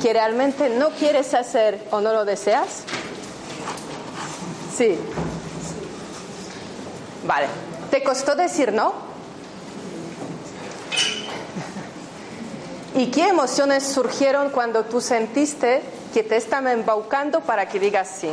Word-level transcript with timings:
que 0.00 0.12
realmente 0.12 0.68
no 0.68 0.90
quieres 0.90 1.34
hacer 1.34 1.86
o 1.90 2.00
no 2.00 2.12
lo 2.12 2.24
deseas? 2.24 2.84
Sí. 4.76 4.98
Vale. 7.26 7.46
¿Te 7.90 8.02
costó 8.02 8.34
decir 8.34 8.72
no? 8.72 8.92
¿Y 12.94 13.06
qué 13.06 13.28
emociones 13.28 13.84
surgieron 13.84 14.50
cuando 14.50 14.84
tú 14.84 15.00
sentiste 15.00 15.82
que 16.12 16.22
te 16.22 16.36
estaban 16.36 16.68
embaucando 16.68 17.40
para 17.40 17.68
que 17.68 17.78
digas 17.78 18.08
sí? 18.20 18.28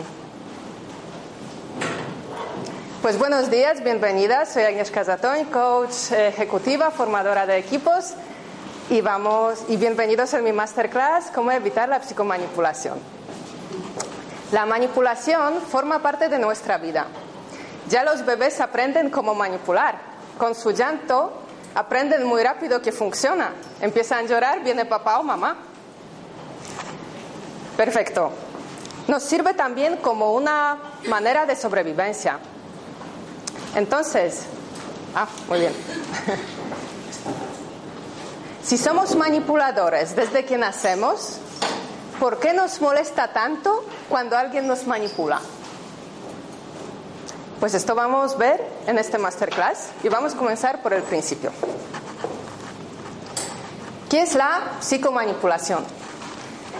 Pues 3.02 3.18
buenos 3.18 3.50
días, 3.50 3.82
bienvenidas. 3.84 4.52
Soy 4.52 4.64
Agnieszka 4.64 5.06
Zatoń, 5.06 5.46
coach 5.46 6.12
ejecutiva, 6.12 6.92
formadora 6.92 7.46
de 7.46 7.58
equipos 7.58 8.16
y 8.90 9.02
vamos 9.02 9.60
y 9.68 9.78
bienvenidos 9.78 10.34
a 10.34 10.40
mi 10.40 10.52
masterclass 10.52 11.30
cómo 11.34 11.52
evitar 11.52 11.88
la 11.88 12.02
psicomanipulación. 12.02 12.98
La 14.52 14.66
manipulación 14.66 15.62
forma 15.62 16.02
parte 16.02 16.28
de 16.28 16.40
nuestra 16.40 16.80
vida. 16.80 17.06
Ya 17.88 18.04
los 18.04 18.26
bebés 18.26 18.60
aprenden 18.60 19.12
cómo 19.12 19.36
manipular. 19.36 19.96
Con 20.40 20.56
su 20.56 20.72
llanto 20.72 21.34
aprenden 21.76 22.26
muy 22.26 22.42
rápido 22.42 22.82
que 22.82 22.92
funciona. 22.92 23.52
Empiezan 23.80 24.26
a 24.26 24.28
llorar, 24.28 24.64
viene 24.64 24.86
papá 24.86 25.20
o 25.20 25.24
mamá. 25.24 25.58
Perfecto. 27.78 28.32
Nos 29.08 29.22
sirve 29.22 29.54
también 29.54 29.98
como 29.98 30.34
una 30.34 30.78
manera 31.08 31.46
de 31.46 31.56
sobrevivencia. 31.56 32.40
Entonces, 33.76 34.46
ah, 35.14 35.28
muy 35.48 35.60
bien. 35.60 35.74
si 38.70 38.78
somos 38.78 39.16
manipuladores 39.16 40.16
desde 40.16 40.46
que 40.46 40.56
nacemos, 40.56 41.38
¿por 42.20 42.40
qué 42.40 42.54
nos 42.54 42.80
molesta 42.82 43.34
tanto 43.34 43.84
cuando 44.08 44.38
alguien 44.38 44.68
nos 44.68 44.86
manipula? 44.86 45.42
Pues 47.60 47.74
esto 47.74 47.96
vamos 47.96 48.36
a 48.36 48.38
ver 48.38 48.64
en 48.86 49.00
este 49.00 49.18
masterclass 49.18 49.88
y 50.04 50.10
vamos 50.10 50.36
a 50.36 50.38
comenzar 50.38 50.84
por 50.84 50.94
el 50.94 51.02
principio. 51.02 51.52
¿Qué 54.08 54.22
es 54.22 54.36
la 54.36 54.62
psicomanipulación? 54.82 55.84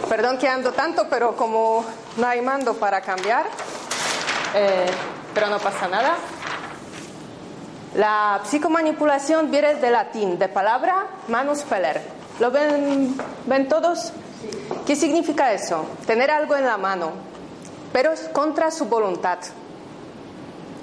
Perdón 0.08 0.38
que 0.38 0.48
ando 0.48 0.70
tanto, 0.70 1.08
pero 1.10 1.34
como 1.34 1.84
no 2.18 2.26
hay 2.28 2.40
mando 2.40 2.74
para 2.74 3.00
cambiar, 3.00 3.46
eh, 4.54 4.86
pero 5.34 5.48
no 5.48 5.58
pasa 5.58 5.88
nada. 5.88 6.14
La 7.94 8.40
psicomanipulación 8.44 9.50
viene 9.50 9.74
del 9.74 9.92
latín, 9.92 10.38
de 10.38 10.48
palabra 10.48 11.06
manus 11.28 11.62
peler. 11.62 12.00
¿Lo 12.38 12.50
ven, 12.50 13.16
ven 13.46 13.68
todos? 13.68 14.12
¿Qué 14.86 14.94
significa 14.94 15.52
eso? 15.52 15.84
Tener 16.06 16.30
algo 16.30 16.56
en 16.56 16.66
la 16.66 16.76
mano, 16.76 17.10
pero 17.92 18.12
contra 18.32 18.70
su 18.70 18.86
voluntad. 18.86 19.38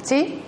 ¿Sí? 0.03 0.43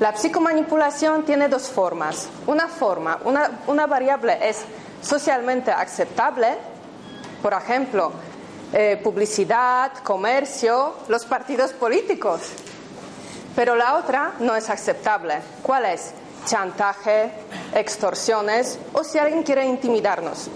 La 0.00 0.16
psicomanipulación 0.16 1.24
tiene 1.24 1.48
dos 1.48 1.68
formas. 1.68 2.28
Una 2.48 2.66
forma, 2.66 3.20
una, 3.24 3.86
variable 3.86 4.36
es 4.42 4.64
socialmente 5.00 5.70
aceptable, 5.70 6.56
por 7.40 7.52
ejemplo, 7.52 8.10
eh, 8.72 9.00
publicidad, 9.00 9.92
comercio, 10.02 10.94
los 11.06 11.24
partidos 11.24 11.72
políticos. 11.72 12.40
Pero 13.54 13.76
la 13.76 13.96
otra 13.96 14.32
no 14.40 14.56
es 14.56 14.70
aceptable. 14.70 15.34
¿Cuál 15.62 15.84
es? 15.86 16.12
Chantaje, 16.46 17.30
extorsiones 17.74 18.78
o 18.92 19.04
si 19.04 19.18
alguien 19.18 19.42
quiere 19.42 19.64
intimidarnos. 19.64 20.48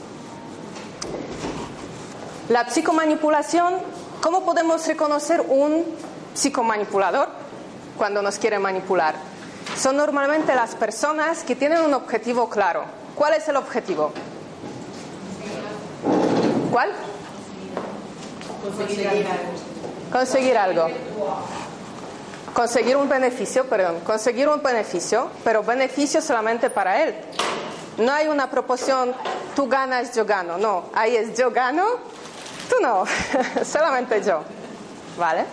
La 2.48 2.68
psicomanipulación, 2.68 3.74
¿cómo 4.20 4.44
podemos 4.44 4.86
reconocer 4.86 5.40
un 5.40 5.84
psicomanipulador 6.34 7.28
cuando 7.96 8.22
nos 8.22 8.38
quiere 8.38 8.58
manipular? 8.58 9.14
Son 9.76 9.96
normalmente 9.96 10.54
las 10.54 10.74
personas 10.74 11.42
que 11.42 11.56
tienen 11.56 11.82
un 11.82 11.92
objetivo 11.92 12.48
claro. 12.48 12.84
¿Cuál 13.14 13.34
es 13.34 13.48
el 13.48 13.56
objetivo? 13.56 14.12
¿Cuál? 16.70 16.92
Conseguir 18.62 19.08
algo. 19.08 19.28
Conseguir 20.12 20.58
algo. 20.58 20.86
Conseguir 22.56 22.96
un 22.96 23.06
beneficio, 23.06 23.66
perdón, 23.68 24.00
conseguir 24.00 24.48
un 24.48 24.62
beneficio, 24.62 25.28
pero 25.44 25.62
beneficio 25.62 26.22
solamente 26.22 26.70
para 26.70 27.02
él. 27.02 27.14
No 27.98 28.10
hay 28.10 28.28
una 28.28 28.48
proporción, 28.48 29.14
tú 29.54 29.68
ganas, 29.68 30.14
yo 30.14 30.24
gano. 30.24 30.56
No, 30.56 30.84
ahí 30.94 31.16
es 31.16 31.36
yo 31.36 31.50
gano, 31.50 31.84
tú 32.70 32.76
no, 32.80 33.04
solamente 33.62 34.22
yo. 34.22 34.40
¿Vale? 35.18 35.44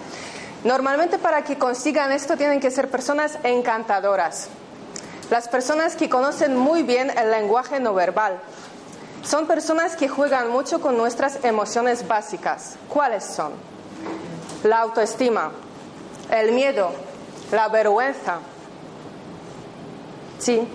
Normalmente 0.63 1.17
para 1.17 1.43
que 1.43 1.57
consigan 1.57 2.13
esto 2.13 2.37
tienen 2.37 2.61
que 2.61 2.71
ser 2.71 2.89
personas 2.89 3.37
encantadoras. 3.43 4.47
Las 5.29 5.49
personas 5.49 5.97
que 5.97 6.09
conocen 6.09 6.55
muy 6.55 6.83
bien 6.83 7.11
el 7.17 7.31
lenguaje 7.31 7.81
no 7.81 7.93
verbal. 7.93 8.39
Son 9.25 9.45
personas 9.45 9.97
que 9.97 10.07
juegan 10.07 10.49
mucho 10.51 10.79
con 10.79 10.95
nuestras 10.95 11.43
emociones 11.43 12.07
básicas. 12.07 12.75
¿Cuáles 12.87 13.25
son? 13.25 13.51
La 14.63 14.79
autoestima, 14.79 15.51
el 16.33 16.51
miedo, 16.51 16.91
la 17.51 17.67
vergüenza. 17.67 18.39
Sí, 20.39 20.67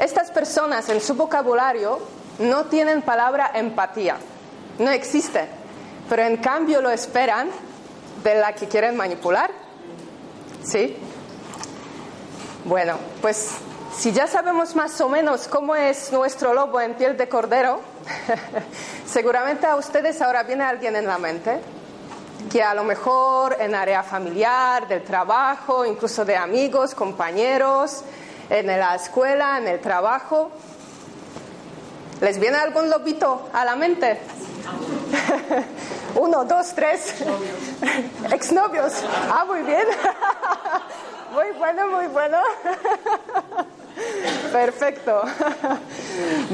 estas 0.00 0.30
personas 0.30 0.88
en 0.88 1.00
su 1.00 1.14
vocabulario 1.14 2.00
no 2.40 2.64
tienen 2.66 3.02
palabra 3.02 3.52
empatía, 3.54 4.16
no 4.78 4.90
existe, 4.90 5.46
pero 6.08 6.22
en 6.22 6.36
cambio 6.38 6.80
lo 6.80 6.90
esperan 6.90 7.48
de 8.24 8.34
la 8.34 8.52
que 8.54 8.66
quieren 8.66 8.96
manipular. 8.96 9.50
¿Sí? 10.64 10.96
Bueno, 12.64 12.98
pues 13.22 13.52
si 13.96 14.12
ya 14.12 14.26
sabemos 14.26 14.74
más 14.74 15.00
o 15.00 15.08
menos 15.08 15.46
cómo 15.48 15.76
es 15.76 16.12
nuestro 16.12 16.52
lobo 16.52 16.80
en 16.80 16.94
piel 16.94 17.16
de 17.16 17.28
cordero, 17.28 17.80
seguramente 19.06 19.66
a 19.66 19.76
ustedes 19.76 20.20
ahora 20.20 20.42
viene 20.42 20.64
alguien 20.64 20.96
en 20.96 21.06
la 21.06 21.18
mente 21.18 21.60
que 22.50 22.62
a 22.62 22.74
lo 22.74 22.84
mejor 22.84 23.56
en 23.58 23.74
área 23.74 24.02
familiar, 24.02 24.88
del 24.88 25.02
trabajo, 25.02 25.84
incluso 25.84 26.24
de 26.24 26.36
amigos, 26.36 26.94
compañeros, 26.94 28.02
en 28.48 28.66
la 28.66 28.94
escuela, 28.94 29.58
en 29.58 29.68
el 29.68 29.80
trabajo. 29.80 30.50
¿Les 32.20 32.38
viene 32.38 32.56
algún 32.56 32.88
lobito 32.88 33.48
a 33.52 33.64
la 33.64 33.76
mente? 33.76 34.18
Uno, 36.16 36.44
dos, 36.44 36.74
tres. 36.74 37.14
Exnovios. 38.32 38.92
Ah, 39.30 39.44
muy 39.46 39.62
bien. 39.62 39.86
Muy 41.30 41.50
bueno, 41.58 41.88
muy 41.88 42.06
bueno. 42.06 42.38
Perfecto. 44.52 45.22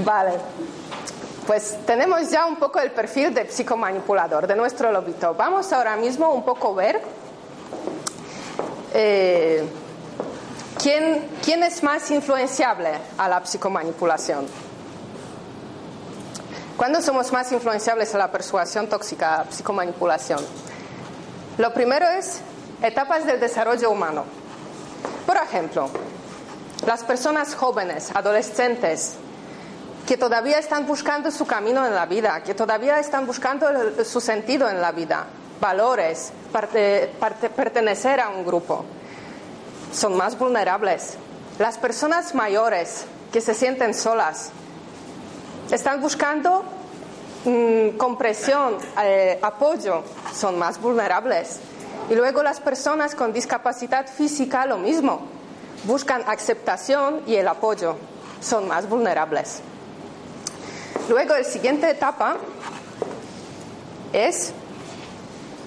Vale. 0.05 0.33
Pues 1.47 1.77
tenemos 1.85 2.31
ya 2.31 2.47
un 2.47 2.57
poco 2.57 2.81
el 2.81 2.91
perfil 2.91 3.35
de 3.35 3.51
psicomanipulador 3.51 4.47
de 4.47 4.57
nuestro 4.57 4.91
lobito. 4.91 5.35
Vamos 5.35 5.73
ahora 5.75 5.95
mismo 5.97 6.33
un 6.33 6.43
poco 6.43 6.75
ver 6.75 7.03
eh, 8.95 9.63
¿quién, 10.81 11.29
quién 11.45 11.63
es 11.63 11.83
más 11.83 12.11
influenciable 12.11 12.91
a 13.19 13.29
la 13.29 13.45
psicomanipulación. 13.45 14.47
¿Cuándo 16.77 17.03
somos 17.03 17.31
más 17.31 17.53
influenciables 17.53 18.15
a 18.15 18.19
la 18.19 18.33
persuasión 18.33 18.89
tóxica, 18.89 19.35
a 19.35 19.45
la 19.45 19.51
psicomanipulación? 19.51 20.41
Lo 21.59 21.75
primero 21.75 22.07
es 22.09 22.41
etapas 22.83 23.27
del 23.27 23.39
desarrollo 23.39 23.91
humano. 23.91 24.25
Por 25.27 25.37
ejemplo, 25.37 25.89
las 26.87 27.05
personas 27.05 27.55
jóvenes, 27.55 28.11
adolescentes, 28.15 29.17
que 30.07 30.17
todavía 30.19 30.59
están 30.59 30.87
buscando 30.87 31.31
su 31.31 31.47
camino 31.47 31.87
en 31.87 31.95
la 31.95 32.07
vida, 32.07 32.43
que 32.43 32.55
todavía 32.55 32.99
están 32.99 33.27
buscando 33.27 33.67
su 34.05 34.21
sentido 34.21 34.69
en 34.69 34.81
la 34.81 34.93
vida, 34.93 35.27
valores, 35.61 36.31
pertenecer 37.57 38.21
a 38.21 38.29
un 38.29 38.45
grupo. 38.45 38.85
Son 39.93 40.17
más 40.17 40.39
vulnerables. 40.39 41.15
Las 41.59 41.79
personas 41.79 42.35
mayores 42.35 43.07
que 43.33 43.41
se 43.41 43.55
sienten 43.55 43.95
solas 43.95 44.51
están 45.71 46.01
buscando 46.03 46.65
mm, 47.45 47.97
compresión, 47.97 48.77
eh, 49.03 49.39
apoyo, 49.41 50.03
son 50.35 50.59
más 50.59 50.81
vulnerables. 50.81 51.61
Y 52.11 52.15
luego 52.15 52.43
las 52.43 52.61
personas 52.61 53.15
con 53.15 53.33
discapacidad 53.33 54.07
física 54.07 54.67
lo 54.67 54.77
mismo, 54.77 55.23
buscan 55.85 56.23
aceptación 56.27 57.23
y 57.27 57.37
el 57.37 57.49
apoyo, 57.49 57.97
son 58.43 58.69
más 58.69 58.87
vulnerables. 58.87 59.63
Luego, 61.09 61.35
la 61.35 61.45
siguiente 61.45 61.91
etapa 61.91 62.37
es 64.13 64.53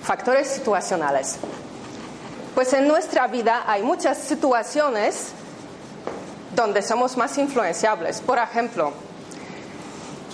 factores 0.03 0.47
situacionales. 0.47 1.37
Pues 2.55 2.73
en 2.73 2.87
nuestra 2.87 3.27
vida 3.27 3.63
hay 3.67 3.83
muchas 3.83 4.17
situaciones 4.17 5.27
donde 6.55 6.81
somos 6.81 7.17
más 7.17 7.37
influenciables. 7.37 8.19
Por 8.21 8.39
ejemplo, 8.39 8.93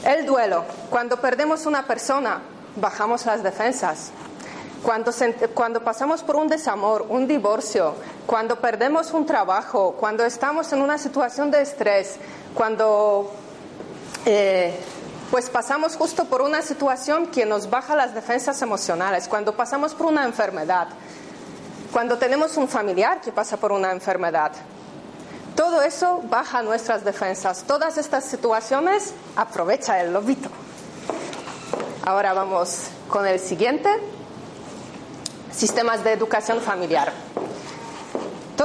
el 0.05 0.25
duelo. 0.25 0.63
Cuando 0.89 1.19
perdemos 1.19 1.65
una 1.65 1.85
persona, 1.85 2.41
bajamos 2.75 3.25
las 3.25 3.44
defensas. 3.44 4.11
Cuando, 4.83 5.81
pasamos 5.81 6.23
por 6.23 6.35
un 6.35 6.49
desamor, 6.49 7.06
un 7.07 7.25
divorcio, 7.27 7.95
cuando 8.25 8.57
perdemos 8.59 9.13
un 9.13 9.25
trabajo, 9.25 9.95
cuando 9.97 10.25
estamos 10.25 10.71
en 10.73 10.81
una 10.81 10.97
situación 10.97 11.51
de 11.51 11.61
estrés, 11.61 12.17
cuando 12.53 13.31
eh, 14.25 14.79
pues 15.31 15.49
pasamos 15.49 15.95
justo 15.95 16.25
por 16.25 16.41
una 16.41 16.61
situación 16.61 17.27
que 17.27 17.45
nos 17.45 17.69
baja 17.69 17.95
las 17.95 18.13
defensas 18.13 18.61
emocionales, 18.61 19.27
cuando 19.27 19.55
pasamos 19.55 19.93
por 19.93 20.07
una 20.07 20.25
enfermedad, 20.25 20.89
cuando 21.91 22.17
tenemos 22.17 22.55
un 22.57 22.67
familiar 22.67 23.21
que 23.21 23.31
pasa 23.31 23.57
por 23.57 23.71
una 23.71 23.91
enfermedad. 23.91 24.51
Todo 25.55 25.81
eso 25.83 26.21
baja 26.29 26.63
nuestras 26.63 27.03
defensas. 27.03 27.63
Todas 27.63 27.97
estas 27.97 28.25
situaciones 28.25 29.13
aprovecha 29.35 30.01
el 30.01 30.11
lobito. 30.11 30.49
Ahora 32.05 32.33
vamos 32.33 32.87
con 33.07 33.27
el 33.27 33.39
siguiente. 33.39 33.89
Sistemas 35.51 36.03
de 36.03 36.11
educación 36.11 36.59
familiar. 36.59 37.13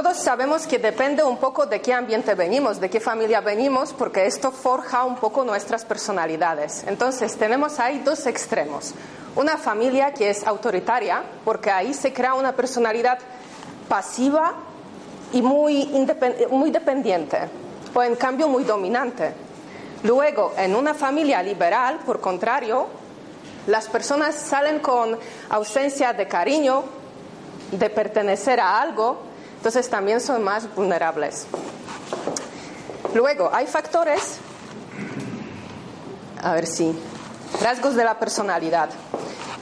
Todos 0.01 0.15
sabemos 0.15 0.65
que 0.65 0.79
depende 0.79 1.25
un 1.25 1.35
poco 1.35 1.65
de 1.65 1.81
qué 1.81 1.93
ambiente 1.93 2.33
venimos, 2.33 2.79
de 2.79 2.89
qué 2.89 3.01
familia 3.01 3.41
venimos, 3.41 3.91
porque 3.91 4.25
esto 4.27 4.49
forja 4.49 5.03
un 5.03 5.17
poco 5.17 5.43
nuestras 5.43 5.83
personalidades. 5.83 6.85
Entonces, 6.87 7.35
tenemos 7.35 7.81
ahí 7.81 7.99
dos 7.99 8.25
extremos. 8.25 8.93
Una 9.35 9.57
familia 9.57 10.13
que 10.13 10.29
es 10.29 10.47
autoritaria, 10.47 11.21
porque 11.43 11.69
ahí 11.69 11.93
se 11.93 12.13
crea 12.13 12.33
una 12.33 12.55
personalidad 12.55 13.19
pasiva 13.89 14.53
y 15.33 15.41
muy, 15.41 15.89
muy 16.49 16.71
dependiente, 16.71 17.49
o 17.93 18.01
en 18.01 18.15
cambio 18.15 18.47
muy 18.47 18.63
dominante. 18.63 19.33
Luego, 20.03 20.53
en 20.55 20.77
una 20.77 20.93
familia 20.93 21.43
liberal, 21.43 21.99
por 22.05 22.21
contrario, 22.21 22.87
las 23.67 23.89
personas 23.89 24.35
salen 24.35 24.79
con 24.79 25.19
ausencia 25.49 26.13
de 26.13 26.25
cariño, 26.25 26.85
de 27.73 27.89
pertenecer 27.89 28.61
a 28.61 28.79
algo, 28.79 29.27
entonces 29.59 29.89
también 29.89 30.21
son 30.21 30.41
más 30.41 30.73
vulnerables. 30.73 31.45
Luego, 33.13 33.49
hay 33.51 33.67
factores, 33.67 34.37
a 36.41 36.53
ver 36.53 36.65
si, 36.65 36.97
rasgos 37.61 37.95
de 37.95 38.05
la 38.05 38.17
personalidad. 38.19 38.89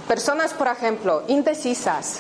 Personas, 0.08 0.54
por 0.54 0.68
ejemplo, 0.68 1.24
indecisas, 1.28 2.20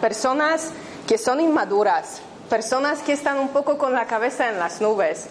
personas 0.00 0.70
que 1.06 1.18
son 1.18 1.40
inmaduras, 1.40 2.22
personas 2.48 3.00
que 3.00 3.12
están 3.12 3.38
un 3.38 3.48
poco 3.48 3.76
con 3.76 3.92
la 3.92 4.06
cabeza 4.06 4.48
en 4.48 4.58
las 4.58 4.80
nubes, 4.80 5.26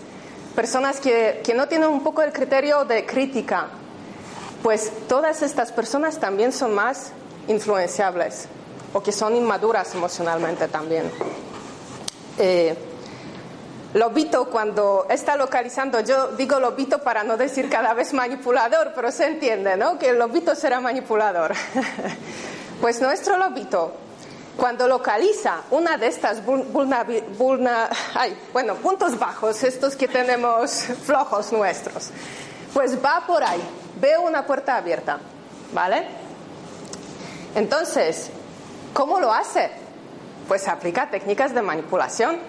personas 0.56 1.00
que, 1.00 1.42
que 1.44 1.56
no 1.56 1.68
tienen 1.68 1.89
un 1.89 2.04
poco 2.04 2.21
el 2.21 2.31
criterio 2.31 2.86
de 2.86 3.04
crítica, 3.04 3.69
pues 4.62 4.92
todas 5.07 5.42
estas 5.42 5.71
personas 5.71 6.19
también 6.19 6.54
son 6.54 6.75
más 6.75 7.13
influenciables 7.48 8.48
o 8.94 9.01
que 9.01 9.12
son 9.12 9.36
inmaduras 9.36 9.95
emocionalmente 9.95 10.68
también. 10.68 11.09
Eh, 12.38 12.75
lobito 13.94 14.50
cuando 14.50 15.07
está 15.10 15.36
localizando, 15.36 16.01
yo 16.01 16.30
digo 16.30 16.60
lobito 16.60 17.00
para 17.00 17.24
no 17.24 17.38
decir 17.38 17.69
cada 17.69 17.94
vez 17.94 18.13
manipulador, 18.13 18.92
pero 18.94 19.12
se 19.12 19.25
entiende, 19.25 19.78
¿no? 19.78 19.98
Que 19.98 20.10
el 20.10 20.19
lobito 20.19 20.56
será 20.56 20.80
manipulador. 20.80 21.54
pues 22.81 23.01
nuestro 23.01 23.38
lobito, 23.38 23.94
cuando 24.56 24.88
localiza 24.88 25.62
una 25.72 25.98
de 25.98 26.07
estas 26.07 26.42
bueno, 26.45 28.75
puntos 28.75 29.18
bajos, 29.18 29.63
estos 29.63 29.95
que 29.95 30.07
tenemos 30.07 30.72
flojos 31.04 31.51
nuestros, 31.51 32.10
pues 32.74 33.04
va 33.04 33.24
por 33.25 33.44
ahí, 33.44 33.62
ve 34.00 34.18
una 34.18 34.45
puerta 34.45 34.75
abierta, 34.75 35.19
¿vale? 35.74 36.07
Entonces, 37.56 38.30
¿cómo 38.94 39.19
lo 39.19 39.33
hace? 39.33 39.87
Pues 40.48 40.68
aplica 40.68 41.10
técnicas 41.10 41.54
de 41.54 41.62
manipulación. 41.62 42.40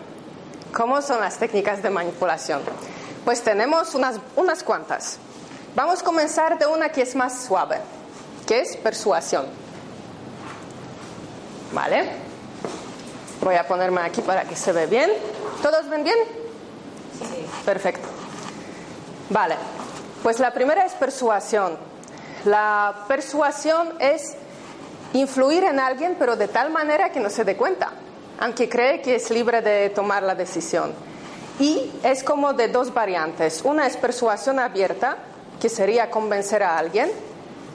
¿Cómo 0.72 1.02
son 1.02 1.20
las 1.20 1.38
técnicas 1.38 1.82
de 1.82 1.90
manipulación? 1.90 2.62
Pues 3.24 3.42
tenemos 3.42 3.94
unas, 3.94 4.20
unas 4.36 4.62
cuantas. 4.62 5.18
Vamos 5.74 6.00
a 6.00 6.04
comenzar 6.04 6.58
de 6.58 6.66
una 6.66 6.90
que 6.90 7.02
es 7.02 7.14
más 7.14 7.44
suave, 7.44 7.78
que 8.46 8.60
es 8.60 8.76
persuasión. 8.76 9.46
¿Vale? 11.72 12.10
Voy 13.42 13.54
a 13.54 13.66
ponerme 13.66 14.00
aquí 14.00 14.20
para 14.22 14.44
que 14.44 14.56
se 14.56 14.72
ve 14.72 14.86
bien. 14.86 15.10
¿Todos 15.62 15.88
ven 15.88 16.04
bien? 16.04 16.16
Sí. 17.18 17.46
Perfecto. 17.64 18.08
Vale. 19.30 19.56
Pues 20.22 20.38
la 20.40 20.52
primera 20.52 20.84
es 20.84 20.92
persuasión. 20.94 21.76
La 22.44 23.04
persuasión 23.06 23.94
es 24.00 24.36
influir 25.12 25.64
en 25.64 25.80
alguien, 25.80 26.16
pero 26.18 26.36
de 26.36 26.48
tal 26.48 26.70
manera 26.70 27.10
que 27.10 27.20
no 27.20 27.30
se 27.30 27.44
dé 27.44 27.56
cuenta, 27.56 27.92
aunque 28.40 28.68
cree 28.68 29.00
que 29.00 29.16
es 29.16 29.30
libre 29.30 29.62
de 29.62 29.90
tomar 29.90 30.22
la 30.22 30.34
decisión. 30.34 30.92
Y 31.58 31.90
es 32.02 32.22
como 32.22 32.52
de 32.52 32.68
dos 32.68 32.94
variantes. 32.94 33.62
Una 33.64 33.86
es 33.86 33.96
persuasión 33.96 34.58
abierta, 34.58 35.16
que 35.60 35.68
sería 35.68 36.10
convencer 36.10 36.62
a 36.62 36.78
alguien. 36.78 37.10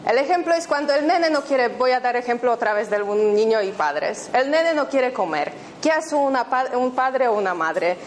El 0.06 0.18
ejemplo 0.18 0.54
es 0.54 0.68
cuando 0.68 0.94
el 0.94 1.08
nene 1.08 1.30
no 1.30 1.42
quiere, 1.42 1.70
voy 1.70 1.92
a 1.92 2.00
dar 2.00 2.16
ejemplo 2.16 2.52
otra 2.52 2.74
vez 2.74 2.90
de 2.90 3.02
un 3.02 3.34
niño 3.34 3.62
y 3.62 3.72
padres. 3.72 4.30
El 4.34 4.52
nene 4.52 4.74
no 4.74 4.88
quiere 4.88 5.14
comer. 5.14 5.52
¿Qué 5.82 5.92
hace 5.92 6.16
un 6.16 6.92
padre 6.92 7.28
o 7.28 7.34
una 7.34 7.54
madre? 7.54 7.98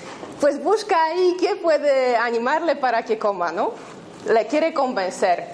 Pues 0.41 0.63
busca 0.63 1.05
ahí 1.05 1.37
qué 1.41 1.57
puede 1.57 2.17
animarle 2.17 2.77
para 2.77 3.03
que 3.03 3.19
coma, 3.19 3.51
¿no? 3.51 3.73
Le 4.27 4.47
quiere 4.47 4.75
convencer. 4.75 5.47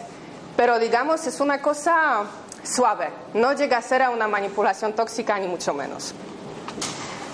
Pero 0.56 0.78
digamos, 0.78 1.26
es 1.26 1.40
una 1.40 1.62
cosa 1.62 2.24
suave, 2.62 3.08
no 3.34 3.52
llega 3.52 3.78
a 3.78 3.82
ser 3.82 4.02
a 4.02 4.10
una 4.10 4.28
manipulación 4.28 4.92
tóxica 4.92 5.38
ni 5.38 5.46
mucho 5.48 5.74
menos. 5.74 6.14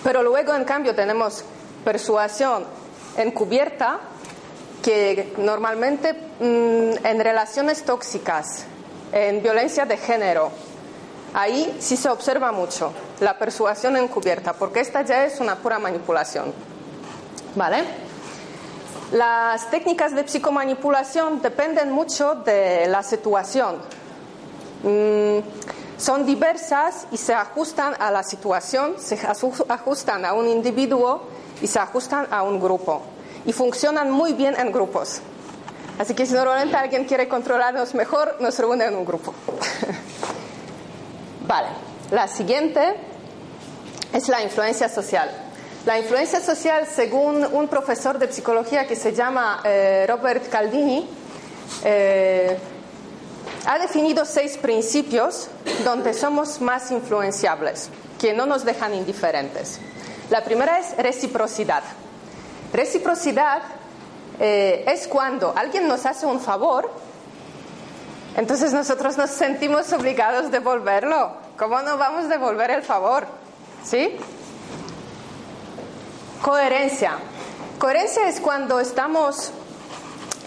Pero 0.03 0.23
luego, 0.23 0.55
en 0.55 0.65
cambio, 0.65 0.95
tenemos 0.95 1.45
persuasión 1.85 2.65
encubierta, 3.17 4.01
que 4.83 5.35
normalmente 5.39 6.13
mm, 6.15 7.05
en 7.05 7.21
relaciones 7.21 7.85
tóxicas, 7.85 8.65
en 9.13 9.43
violencia 9.43 9.85
de 9.85 9.97
género, 9.97 10.51
ahí 11.35 11.77
sí 11.81 11.97
se 11.97 12.09
observa 12.09 12.53
mucho 12.53 12.93
la 13.21 13.37
persuasión 13.39 13.97
encubierta, 13.97 14.53
porque 14.53 14.81
esta 14.81 15.03
ya 15.03 15.25
es 15.25 15.41
una 15.41 15.57
pura 15.57 15.79
manipulación. 15.79 16.53
¿Vale? 17.55 17.85
Las 19.13 19.71
técnicas 19.71 20.15
de 20.15 20.25
psicomanipulación 20.25 21.41
dependen 21.41 21.91
mucho 21.91 22.35
de 22.35 22.87
la 22.87 23.03
situación. 23.03 23.79
Mm, 24.83 25.39
son 25.99 26.25
diversas 26.25 27.07
y 27.11 27.17
se 27.17 27.35
ajustan 27.35 27.95
a 27.99 28.11
la 28.11 28.23
situación, 28.23 28.95
se 28.99 29.19
ajustan 29.69 30.25
a 30.25 30.33
un 30.33 30.49
individuo 30.49 31.23
y 31.61 31.67
se 31.67 31.79
ajustan 31.79 32.29
a 32.31 32.43
un 32.43 32.61
grupo. 32.61 33.03
Y 33.45 33.53
funcionan 33.53 34.11
muy 34.11 34.33
bien 34.33 34.55
en 34.59 34.71
grupos. 34.71 35.21
Así 35.99 36.15
que 36.15 36.27
si 36.27 36.35
normalmente 36.35 36.77
alguien 36.77 37.05
quiere 37.05 37.27
controlarnos 37.29 37.95
mejor, 37.95 38.37
nos 38.41 38.57
reúne 38.59 38.85
en 38.85 38.95
un 38.95 39.05
grupo. 39.05 39.35
vale, 41.47 41.69
la 42.13 42.29
siguiente 42.29 42.95
es 44.13 44.29
la 44.29 44.43
influencia 44.43 44.89
social. 44.89 45.29
La 45.85 45.99
influencia 45.99 46.41
social, 46.41 46.87
según 46.87 47.45
un 47.53 47.67
profesor 47.67 48.19
de 48.19 48.33
psicología 48.33 48.87
que 48.87 48.95
se 48.95 49.13
llama 49.13 49.63
eh, 49.65 50.05
Robert 50.09 50.49
Caldini, 50.49 51.09
eh, 51.85 52.57
ha 53.67 53.79
definido 53.79 54.25
seis 54.25 54.57
principios 54.57 55.49
donde 55.85 56.15
somos 56.15 56.61
más 56.61 56.91
influenciables, 56.91 57.91
que 58.19 58.35
no 58.35 58.47
nos 58.47 58.65
dejan 58.65 58.95
indiferentes. 58.95 59.81
La 60.31 60.45
primera 60.45 60.79
es 60.79 60.97
reciprocidad. 60.97 61.83
Reciprocidad 62.73 63.63
eh, 64.41 64.85
es 64.87 65.09
cuando 65.09 65.53
alguien 65.57 65.89
nos 65.89 66.07
hace 66.07 66.27
un 66.27 66.41
favor, 66.41 66.91
entonces 68.37 68.73
nosotros 68.73 69.17
nos 69.17 69.31
sentimos 69.31 69.93
obligados 69.93 70.47
a 70.47 70.51
devolverlo. 70.51 71.33
¿Cómo 71.57 71.83
no 71.83 71.99
vamos 71.99 72.27
a 72.27 72.29
devolver 72.29 72.71
el 72.71 72.83
favor? 72.83 73.27
¿Sí? 73.85 74.17
Coherencia. 76.43 77.19
Coherencia 77.79 78.29
es 78.29 78.41
cuando 78.41 78.79
estamos 78.79 79.51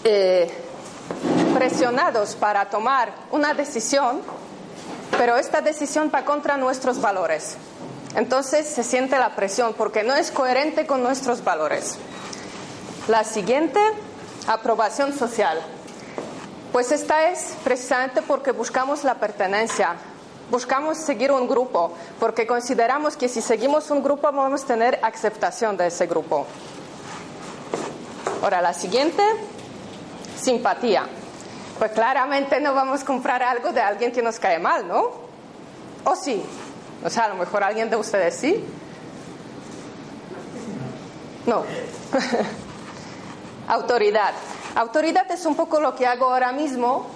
eh, 0.04 0.50
presionados 1.62 2.34
para 2.34 2.68
tomar 2.68 3.12
una 3.30 3.54
decisión, 3.54 4.20
pero 5.16 5.36
esta 5.36 5.60
decisión 5.60 6.10
va 6.12 6.24
contra 6.24 6.56
nuestros 6.56 7.00
valores. 7.00 7.56
Entonces 8.16 8.66
se 8.66 8.82
siente 8.82 9.16
la 9.16 9.36
presión 9.36 9.72
porque 9.74 10.02
no 10.02 10.12
es 10.12 10.32
coherente 10.32 10.88
con 10.88 11.04
nuestros 11.04 11.44
valores. 11.44 11.98
La 13.06 13.22
siguiente, 13.22 13.78
aprobación 14.48 15.16
social. 15.16 15.60
Pues 16.72 16.90
esta 16.90 17.28
es 17.28 17.54
precisamente 17.62 18.22
porque 18.22 18.50
buscamos 18.50 19.04
la 19.04 19.14
pertenencia, 19.14 19.94
buscamos 20.50 20.98
seguir 20.98 21.30
un 21.30 21.46
grupo, 21.46 21.92
porque 22.18 22.44
consideramos 22.44 23.16
que 23.16 23.28
si 23.28 23.40
seguimos 23.40 23.88
un 23.92 24.02
grupo 24.02 24.32
vamos 24.32 24.64
a 24.64 24.66
tener 24.66 24.98
aceptación 25.00 25.76
de 25.76 25.86
ese 25.86 26.08
grupo. 26.08 26.44
Ahora, 28.42 28.60
la 28.60 28.74
siguiente, 28.74 29.22
simpatía. 30.36 31.06
Pues 31.82 31.90
claramente 31.90 32.60
no 32.60 32.74
vamos 32.74 33.02
a 33.02 33.04
comprar 33.04 33.42
algo 33.42 33.72
de 33.72 33.80
alguien 33.80 34.12
que 34.12 34.22
nos 34.22 34.38
cae 34.38 34.60
mal, 34.60 34.86
¿no? 34.86 35.10
¿O 36.04 36.14
sí? 36.14 36.40
O 37.04 37.10
sea, 37.10 37.24
a 37.24 37.28
lo 37.30 37.34
mejor 37.34 37.64
alguien 37.64 37.90
de 37.90 37.96
ustedes 37.96 38.36
sí. 38.36 38.64
No. 41.44 41.64
Autoridad. 43.66 44.32
Autoridad 44.76 45.28
es 45.32 45.44
un 45.44 45.56
poco 45.56 45.80
lo 45.80 45.96
que 45.96 46.06
hago 46.06 46.26
ahora 46.26 46.52
mismo, 46.52 47.08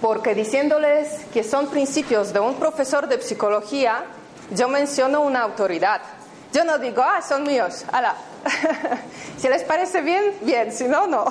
porque 0.00 0.34
diciéndoles 0.34 1.24
que 1.32 1.44
son 1.44 1.68
principios 1.68 2.32
de 2.32 2.40
un 2.40 2.56
profesor 2.56 3.06
de 3.06 3.22
psicología, 3.22 4.06
yo 4.50 4.66
menciono 4.66 5.20
una 5.20 5.42
autoridad. 5.42 6.00
Yo 6.52 6.64
no 6.64 6.78
digo, 6.78 7.00
ah, 7.00 7.22
son 7.22 7.44
míos, 7.44 7.84
ala. 7.92 8.16
si 9.38 9.48
les 9.48 9.62
parece 9.62 10.00
bien, 10.00 10.34
bien, 10.40 10.72
si 10.72 10.88
no, 10.88 11.06
no. 11.06 11.26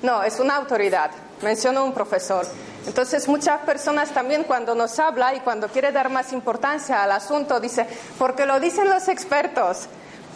No, 0.00 0.22
es 0.22 0.38
una 0.38 0.54
autoridad. 0.58 1.10
Menciono 1.42 1.84
un 1.84 1.92
profesor. 1.92 2.46
Entonces, 2.86 3.28
muchas 3.28 3.60
personas 3.60 4.10
también 4.10 4.44
cuando 4.44 4.74
nos 4.74 4.98
habla 4.98 5.34
y 5.34 5.40
cuando 5.40 5.68
quiere 5.68 5.92
dar 5.92 6.08
más 6.10 6.32
importancia 6.32 7.02
al 7.02 7.12
asunto, 7.12 7.60
dice, 7.60 7.86
porque 8.18 8.46
lo 8.46 8.58
dicen 8.58 8.88
los 8.88 9.08
expertos, 9.08 9.86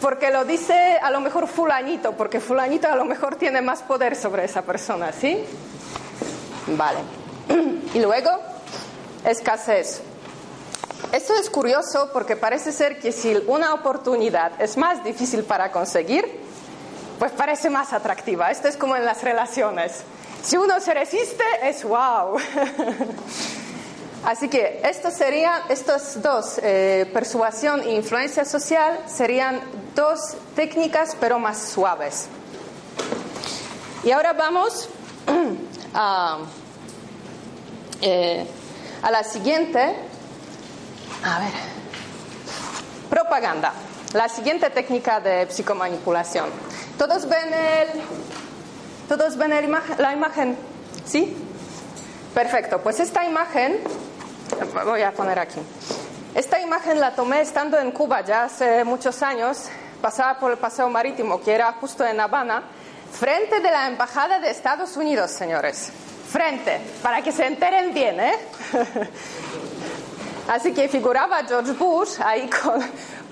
porque 0.01 0.31
lo 0.31 0.45
dice 0.45 0.97
a 1.01 1.11
lo 1.11 1.19
mejor 1.19 1.47
fulanito, 1.47 2.13
porque 2.13 2.39
fulanito 2.39 2.87
a 2.87 2.95
lo 2.95 3.05
mejor 3.05 3.35
tiene 3.35 3.61
más 3.61 3.81
poder 3.83 4.15
sobre 4.15 4.45
esa 4.45 4.61
persona, 4.61 5.11
¿sí? 5.11 5.43
Vale. 6.67 6.99
Y 7.93 7.99
luego, 7.99 8.29
escasez. 9.25 10.01
Esto 11.11 11.33
es 11.35 11.49
curioso 11.49 12.09
porque 12.11 12.35
parece 12.35 12.71
ser 12.71 12.99
que 12.99 13.11
si 13.11 13.33
una 13.47 13.73
oportunidad 13.73 14.51
es 14.61 14.77
más 14.77 15.03
difícil 15.03 15.43
para 15.43 15.71
conseguir, 15.71 16.41
pues 17.17 17.31
parece 17.31 17.69
más 17.69 17.93
atractiva. 17.93 18.51
Esto 18.51 18.67
es 18.67 18.77
como 18.77 18.95
en 18.95 19.05
las 19.05 19.23
relaciones. 19.23 20.03
Si 20.43 20.57
uno 20.57 20.79
se 20.79 20.93
resiste, 20.93 21.43
es 21.63 21.83
wow. 21.83 22.37
Así 24.23 24.49
que 24.49 24.81
estos 24.83 25.13
serían, 25.13 25.61
estos 25.69 26.21
dos, 26.21 26.59
eh, 26.61 27.09
persuasión 27.13 27.81
e 27.81 27.93
influencia 27.93 28.43
social, 28.43 28.99
serían 29.07 29.61
dos 29.95 30.35
técnicas 30.55 31.15
pero 31.19 31.39
más 31.39 31.57
suaves. 31.57 32.27
Y 34.03 34.11
ahora 34.11 34.33
vamos 34.33 34.89
a, 35.93 36.39
eh, 38.01 38.45
a 39.01 39.11
la 39.11 39.23
siguiente. 39.23 39.95
A 41.23 41.39
ver. 41.39 41.51
Propaganda. 43.09 43.73
La 44.13 44.29
siguiente 44.29 44.69
técnica 44.69 45.19
de 45.19 45.47
psicomanipulación. 45.47 46.49
¿Todos 46.97 47.27
ven, 47.27 47.53
el, 47.53 48.01
¿todos 49.07 49.37
ven 49.37 49.51
la 49.97 50.13
imagen? 50.13 50.57
¿Sí? 51.05 51.35
Perfecto. 52.33 52.79
Pues 52.81 52.99
esta 52.99 53.25
imagen 53.25 53.79
voy 54.85 55.01
a 55.01 55.11
poner 55.11 55.39
aquí. 55.39 55.59
Esta 56.35 56.59
imagen 56.59 56.99
la 56.99 57.15
tomé 57.15 57.41
estando 57.41 57.79
en 57.79 57.91
Cuba 57.91 58.21
ya 58.21 58.43
hace 58.43 58.83
muchos 58.83 59.23
años, 59.23 59.69
pasaba 60.01 60.39
por 60.39 60.51
el 60.51 60.57
paseo 60.57 60.89
marítimo 60.89 61.41
que 61.41 61.51
era 61.51 61.71
justo 61.73 62.05
en 62.05 62.19
Habana, 62.19 62.61
frente 63.11 63.59
de 63.59 63.71
la 63.71 63.87
Embajada 63.87 64.39
de 64.39 64.51
Estados 64.51 64.95
Unidos, 64.97 65.31
señores. 65.31 65.89
Frente, 66.31 66.79
para 67.01 67.21
que 67.21 67.31
se 67.31 67.47
enteren 67.47 67.93
bien, 67.93 68.19
¿eh? 68.19 68.35
Así 70.47 70.73
que 70.73 70.87
figuraba 70.87 71.43
George 71.45 71.73
Bush 71.73 72.21
ahí 72.23 72.49
con, 72.63 72.81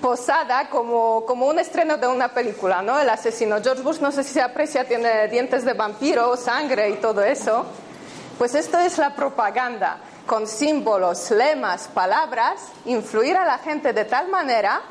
posada 0.00 0.68
como, 0.68 1.24
como 1.24 1.46
un 1.46 1.58
estreno 1.58 1.96
de 1.96 2.06
una 2.06 2.28
película, 2.28 2.82
¿no? 2.82 3.00
El 3.00 3.08
asesino. 3.08 3.56
George 3.62 3.82
Bush, 3.82 4.00
no 4.00 4.12
sé 4.12 4.22
si 4.22 4.34
se 4.34 4.42
aprecia, 4.42 4.86
tiene 4.86 5.26
dientes 5.28 5.64
de 5.64 5.72
vampiro, 5.72 6.36
sangre 6.36 6.90
y 6.90 6.96
todo 6.96 7.22
eso. 7.22 7.64
Pues 8.38 8.54
esto 8.54 8.78
es 8.78 8.98
la 8.98 9.14
propaganda 9.14 9.98
con 10.26 10.46
símbolos, 10.46 11.30
lemas, 11.30 11.88
palabras, 11.88 12.60
influir 12.84 13.36
a 13.36 13.46
la 13.46 13.58
gente 13.58 13.92
de 13.92 14.04
tal 14.04 14.28
manera 14.28 14.82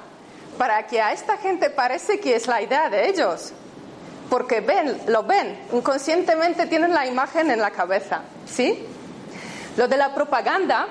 para 0.57 0.87
que 0.87 1.01
a 1.01 1.11
esta 1.11 1.37
gente 1.37 1.69
parece 1.69 2.19
que 2.19 2.35
es 2.35 2.47
la 2.47 2.61
idea 2.61 2.89
de 2.89 3.07
ellos. 3.07 3.51
Porque 4.29 4.61
ven, 4.61 4.99
lo 5.07 5.23
ven, 5.23 5.67
inconscientemente 5.71 6.65
tienen 6.65 6.93
la 6.93 7.05
imagen 7.05 7.51
en 7.51 7.61
la 7.61 7.69
cabeza. 7.69 8.21
¿Sí? 8.47 8.87
Lo 9.77 9.87
de 9.87 9.97
la 9.97 10.15
propaganda, 10.15 10.87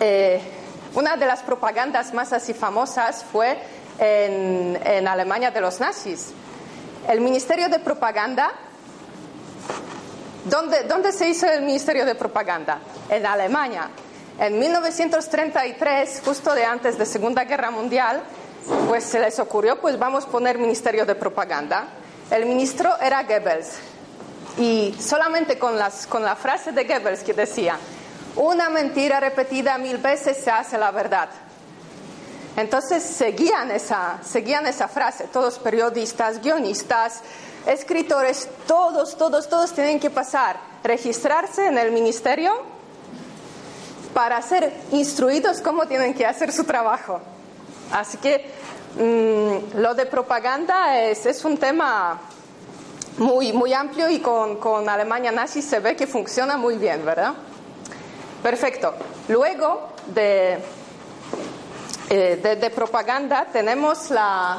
eh, 0.00 0.40
una 0.94 1.16
de 1.16 1.26
las 1.26 1.42
propagandas 1.42 2.12
más 2.12 2.32
así 2.32 2.52
famosas 2.54 3.24
fue 3.24 3.58
en, 3.98 4.80
en 4.84 5.06
Alemania 5.06 5.50
de 5.50 5.60
los 5.60 5.78
nazis. 5.78 6.32
El 7.08 7.20
Ministerio 7.20 7.68
de 7.68 7.78
Propaganda 7.78 8.52
¿Dónde, 10.44 11.12
se 11.12 11.28
hizo 11.28 11.46
el 11.46 11.62
Ministerio 11.62 12.06
de 12.06 12.14
Propaganda? 12.14 12.78
En 13.10 13.26
Alemania. 13.26 13.90
En 14.38 14.58
1933, 14.58 16.22
justo 16.24 16.54
de 16.54 16.64
antes 16.64 16.96
de 16.96 17.04
Segunda 17.04 17.44
Guerra 17.44 17.70
Mundial, 17.70 18.22
pues 18.88 19.04
se 19.04 19.20
les 19.20 19.38
ocurrió, 19.38 19.80
pues 19.80 19.98
vamos 19.98 20.24
a 20.24 20.28
poner 20.28 20.56
Ministerio 20.56 21.04
de 21.04 21.14
Propaganda. 21.14 21.88
El 22.30 22.46
ministro 22.46 22.90
era 23.00 23.22
Goebbels. 23.24 23.74
Y 24.56 24.96
solamente 24.98 25.58
con, 25.58 25.78
las, 25.78 26.06
con 26.06 26.24
la 26.24 26.36
frase 26.36 26.72
de 26.72 26.84
Goebbels 26.84 27.22
que 27.22 27.34
decía, 27.34 27.76
una 28.36 28.68
mentira 28.70 29.20
repetida 29.20 29.78
mil 29.78 29.98
veces 29.98 30.36
se 30.38 30.50
hace 30.50 30.78
la 30.78 30.90
verdad. 30.90 31.28
Entonces 32.56 33.02
seguían 33.02 33.70
esa, 33.70 34.18
seguían 34.22 34.66
esa 34.66 34.88
frase, 34.88 35.28
todos 35.32 35.58
periodistas, 35.58 36.40
guionistas, 36.40 37.20
escritores, 37.66 38.48
todos, 38.66 39.16
todos, 39.16 39.48
todos 39.48 39.72
tienen 39.72 40.00
que 40.00 40.10
pasar, 40.10 40.58
registrarse 40.82 41.66
en 41.66 41.78
el 41.78 41.92
ministerio 41.92 42.52
para 44.14 44.42
ser 44.42 44.72
instruidos 44.90 45.60
cómo 45.60 45.86
tienen 45.86 46.14
que 46.14 46.26
hacer 46.26 46.52
su 46.52 46.64
trabajo. 46.64 47.20
Así 47.92 48.18
que 48.18 48.50
mm, 48.98 49.78
lo 49.78 49.94
de 49.94 50.06
propaganda 50.06 51.00
es, 51.00 51.26
es, 51.26 51.44
un 51.44 51.56
tema 51.56 52.18
muy, 53.18 53.52
muy 53.52 53.72
amplio 53.72 54.10
y 54.10 54.18
con, 54.18 54.56
con 54.56 54.88
Alemania 54.88 55.30
nazi 55.30 55.62
se 55.62 55.78
ve 55.80 55.96
que 55.96 56.06
funciona 56.06 56.56
muy 56.56 56.76
bien, 56.76 57.04
¿verdad? 57.04 57.34
Perfecto. 58.42 58.94
Luego 59.28 59.88
de, 60.06 60.58
eh, 62.08 62.58
de, 62.60 62.70
propaganda 62.70 63.46
tenemos 63.52 64.10
la, 64.10 64.58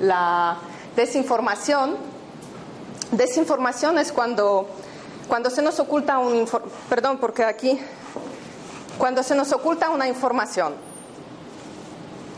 la 0.00 0.56
desinformación 0.94 2.16
Desinformación 3.10 3.98
es 3.98 4.10
cuando, 4.10 4.68
cuando 5.28 5.48
se 5.48 5.62
nos 5.62 5.78
oculta 5.78 6.18
un 6.18 6.48
perdón 6.88 7.18
porque 7.18 7.44
aquí 7.44 7.78
cuando 8.98 9.22
se 9.22 9.34
nos 9.34 9.52
oculta 9.52 9.90
una 9.90 10.08
información. 10.08 10.74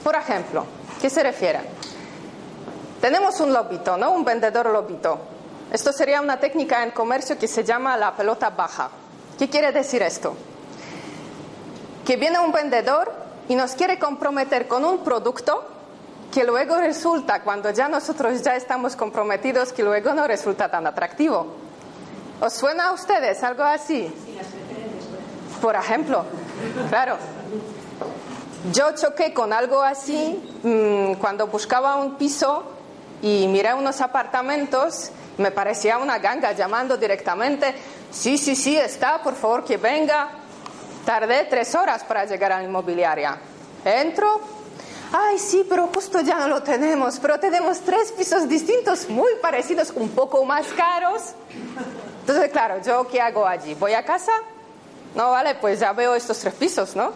Por 0.05 0.15
ejemplo, 0.15 0.67
¿qué 1.01 1.09
se 1.09 1.23
refiere? 1.23 1.61
Tenemos 3.01 3.41
un 3.41 3.53
lobito, 3.53 3.97
¿no? 3.97 4.11
Un 4.11 4.25
vendedor 4.25 4.67
lobito. 4.71 5.19
Esto 5.73 5.93
sería 5.93 6.21
una 6.21 6.39
técnica 6.39 6.83
en 6.83 6.91
comercio 6.91 7.39
que 7.39 7.49
se 7.49 7.65
llama 7.65 7.97
la 7.97 8.15
pelota 8.15 8.51
baja. 8.51 8.91
¿Qué 9.39 9.49
quiere 9.49 9.73
decir 9.73 10.03
esto? 10.03 10.37
Que 12.09 12.17
viene 12.17 12.39
un 12.39 12.53
vendedor 12.53 13.13
y 13.51 13.55
nos 13.55 13.73
quiere 13.73 13.99
comprometer 13.99 14.67
con 14.67 14.83
un 14.83 15.05
producto 15.05 15.63
que 16.33 16.43
luego 16.43 16.79
resulta, 16.79 17.43
cuando 17.43 17.71
ya 17.71 17.87
nosotros 17.87 18.43
ya 18.43 18.57
estamos 18.57 18.97
comprometidos, 18.97 19.75
que 19.75 19.83
luego 19.83 20.15
no 20.15 20.27
resulta 20.27 20.71
tan 20.71 20.87
atractivo. 20.87 21.47
¿Os 22.41 22.55
suena 22.55 22.89
a 22.89 22.93
ustedes 22.93 23.43
algo 23.43 23.63
así? 23.63 24.11
Por 25.61 25.77
ejemplo, 25.77 26.25
claro. 26.89 27.19
Yo 28.73 28.95
choqué 28.95 29.35
con 29.35 29.53
algo 29.53 29.83
así 29.83 30.59
mm, 30.63 31.21
cuando 31.21 31.49
buscaba 31.49 31.97
un 31.97 32.17
piso 32.17 32.73
y 33.21 33.47
miré 33.49 33.75
unos 33.75 34.01
apartamentos 34.01 35.11
Me 35.37 35.51
parecía 35.51 35.99
una 35.99 36.19
ganga 36.19 36.53
llamando 36.53 36.97
directamente, 36.97 37.75
sí, 38.11 38.39
sí, 38.39 38.57
sí, 38.57 38.77
está, 38.77 39.23
por 39.23 39.35
favor 39.35 39.63
que 39.63 39.77
venga. 39.77 40.29
Tardé 41.09 41.45
tres 41.45 41.75
horas 41.75 42.05
para 42.05 42.27
llegar 42.27 42.53
a 42.53 42.59
la 42.59 42.65
inmobiliaria. 42.65 43.39
Entro, 43.83 44.43
ay, 45.11 45.39
sí, 45.39 45.65
pero 45.67 45.87
justo 45.87 46.21
ya 46.21 46.37
no 46.37 46.49
lo 46.49 46.63
tenemos, 46.63 47.19
pero 47.19 47.41
tenemos 47.41 47.81
tres 47.81 48.13
pisos 48.13 48.47
distintos, 48.47 49.09
muy 49.09 49.37
parecidos, 49.41 49.91
un 49.97 50.11
poco 50.11 50.45
más 50.45 50.67
caros. 50.77 51.33
Entonces, 52.21 52.53
claro, 52.53 52.83
¿yo 52.83 53.09
qué 53.09 53.23
hago 53.23 53.47
allí? 53.47 53.73
¿Voy 53.73 53.95
a 53.95 54.05
casa? 54.05 54.33
No, 55.15 55.31
vale, 55.31 55.55
pues 55.55 55.81
ya 55.81 55.95
veo 55.95 56.15
estos 56.15 56.41
tres 56.41 56.53
pisos, 56.53 56.95
¿no? 56.95 57.13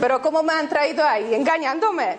Pero 0.00 0.20
¿cómo 0.20 0.42
me 0.42 0.52
han 0.52 0.68
traído 0.68 1.06
ahí? 1.06 1.36
Engañándome, 1.36 2.18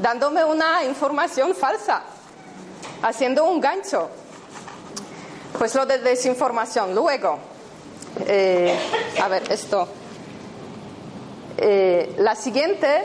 dándome 0.00 0.44
una 0.44 0.82
información 0.82 1.54
falsa, 1.54 2.02
haciendo 3.02 3.44
un 3.44 3.60
gancho. 3.60 4.10
Pues 5.56 5.76
lo 5.76 5.86
de 5.86 5.98
desinformación. 5.98 6.92
Luego, 6.92 7.49
eh, 8.26 8.76
a 9.22 9.28
ver, 9.28 9.50
esto. 9.50 9.88
Eh, 11.56 12.14
la 12.18 12.34
siguiente, 12.34 13.04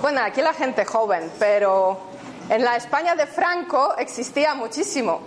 bueno, 0.00 0.20
aquí 0.22 0.40
la 0.42 0.54
gente 0.54 0.84
joven, 0.84 1.30
pero 1.38 1.98
en 2.48 2.64
la 2.64 2.76
España 2.76 3.14
de 3.14 3.26
Franco 3.26 3.94
existía 3.98 4.54
muchísimo. 4.54 5.20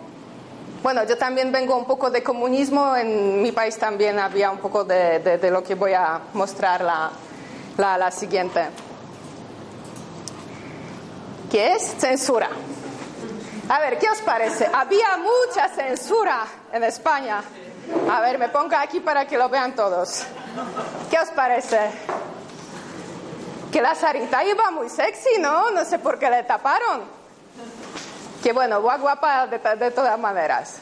Bueno, 0.83 1.03
yo 1.05 1.17
también 1.17 1.51
vengo 1.51 1.75
un 1.75 1.85
poco 1.85 2.09
de 2.09 2.23
comunismo, 2.23 2.95
en 2.95 3.41
mi 3.41 3.51
país 3.51 3.77
también 3.77 4.19
había 4.19 4.51
un 4.51 4.59
poco 4.59 4.83
de, 4.83 5.39
lo 5.51 5.63
que 5.63 5.75
voy 5.75 5.93
a 5.93 6.21
mostrar 6.33 6.81
la, 6.81 7.11
la, 7.77 7.97
la 7.97 8.11
siguiente. 8.11 8.61
¿Qué 11.51 11.73
es? 11.73 11.95
Censura. 11.97 12.49
A 13.69 13.79
ver, 13.79 13.97
¿qué 13.97 14.09
os 14.09 14.19
parece? 14.19 14.69
Había 14.71 15.17
mucha 15.17 15.67
censura 15.69 16.45
en 16.71 16.83
España. 16.83 17.41
A 18.09 18.21
ver, 18.21 18.37
me 18.37 18.49
pongo 18.49 18.75
aquí 18.75 18.99
para 18.99 19.25
que 19.25 19.37
lo 19.37 19.49
vean 19.49 19.75
todos. 19.75 20.23
¿Qué 21.09 21.19
os 21.19 21.29
parece? 21.29 21.79
Que 23.71 23.81
la 23.81 23.95
Sarita 23.95 24.43
iba 24.43 24.71
muy 24.71 24.89
sexy, 24.89 25.39
¿no? 25.39 25.71
No 25.71 25.85
sé 25.85 25.99
por 25.99 26.17
qué 26.17 26.29
le 26.29 26.43
taparon. 26.43 27.01
Que 28.41 28.53
bueno, 28.53 28.81
guapa 28.81 29.47
de, 29.47 29.59
de 29.77 29.91
todas 29.91 30.17
maneras. 30.19 30.79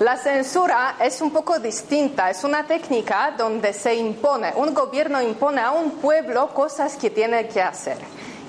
La 0.00 0.16
censura 0.16 0.96
es 0.98 1.20
un 1.20 1.30
poco 1.30 1.60
distinta, 1.60 2.28
es 2.28 2.42
una 2.42 2.66
técnica 2.66 3.32
donde 3.38 3.72
se 3.72 3.94
impone, 3.94 4.52
un 4.56 4.74
gobierno 4.74 5.22
impone 5.22 5.60
a 5.60 5.70
un 5.70 5.92
pueblo 5.92 6.48
cosas 6.48 6.96
que 6.96 7.10
tiene 7.10 7.46
que 7.46 7.62
hacer 7.62 7.98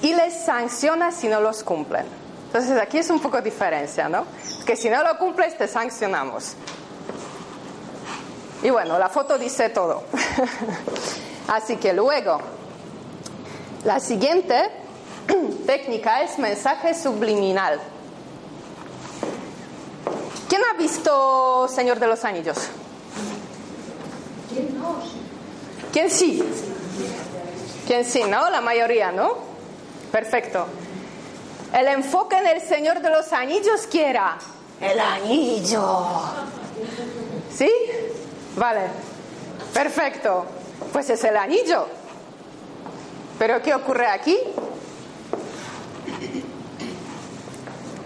y 0.02 0.14
les 0.16 0.44
sanciona 0.44 1.12
si 1.12 1.28
no 1.28 1.40
los 1.40 1.64
cumplen. 1.64 2.06
Entonces 2.48 2.80
aquí 2.82 2.98
es 2.98 3.12
un 3.12 3.20
poco 3.20 3.42
diferencia, 3.42 4.10
¿no? 4.10 4.26
Que 4.66 4.76
si 4.76 4.90
no 4.90 5.04
lo 5.04 5.20
cumples 5.20 5.56
te 5.56 5.68
sancionamos. 5.68 6.56
Y 8.66 8.72
bueno, 8.72 8.98
la 8.98 9.10
foto 9.10 9.38
dice 9.38 9.70
todo. 9.70 10.06
Así 11.50 11.76
que 11.76 11.94
luego, 11.94 12.40
la 13.84 14.00
siguiente 14.00 14.72
técnica 15.68 16.24
es 16.24 16.40
mensaje 16.40 16.96
subliminal. 16.96 17.80
¿Quién 20.50 20.64
ha 20.64 20.76
visto 20.80 21.68
Señor 21.68 22.00
de 22.00 22.08
los 22.08 22.26
Anillos? 22.26 22.58
¿Quién 25.94 26.10
sí? 26.10 26.44
¿Quién 27.86 28.04
sí, 28.04 28.24
no? 28.24 28.50
La 28.50 28.62
mayoría, 28.62 29.12
¿no? 29.12 29.38
Perfecto. 30.12 30.66
El 31.72 31.88
enfoque 31.90 32.40
en 32.40 32.48
el 32.48 32.62
Señor 32.62 33.00
de 33.00 33.12
los 33.12 33.32
Anillos, 33.32 33.86
¿qué 33.92 34.10
era? 34.10 34.40
El 34.82 35.00
anillo. 35.00 36.08
¿Sí? 37.56 37.72
Vale. 38.56 38.82
Perfecto. 39.74 40.46
Pues 40.92 41.10
es 41.10 41.24
el 41.24 41.36
anillo. 41.36 41.88
Pero 43.38 43.62
¿qué 43.62 43.74
ocurre 43.74 44.08
aquí? 44.08 44.38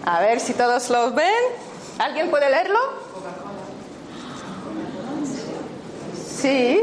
A 0.04 0.20
ver 0.20 0.40
si 0.40 0.54
todos 0.54 0.90
lo 0.90 1.12
ven. 1.12 1.28
¿Alguien 1.98 2.30
puede 2.30 2.50
leerlo? 2.50 2.78
Sí. 6.40 6.80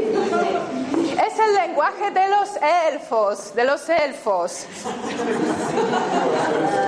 Es 1.20 1.38
el 1.38 1.54
lenguaje 1.54 2.10
de 2.12 2.28
los 2.28 2.48
elfos, 2.92 3.54
de 3.54 3.64
los 3.64 3.88
elfos. 3.88 4.64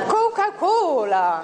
Coca-Cola. 0.09 1.43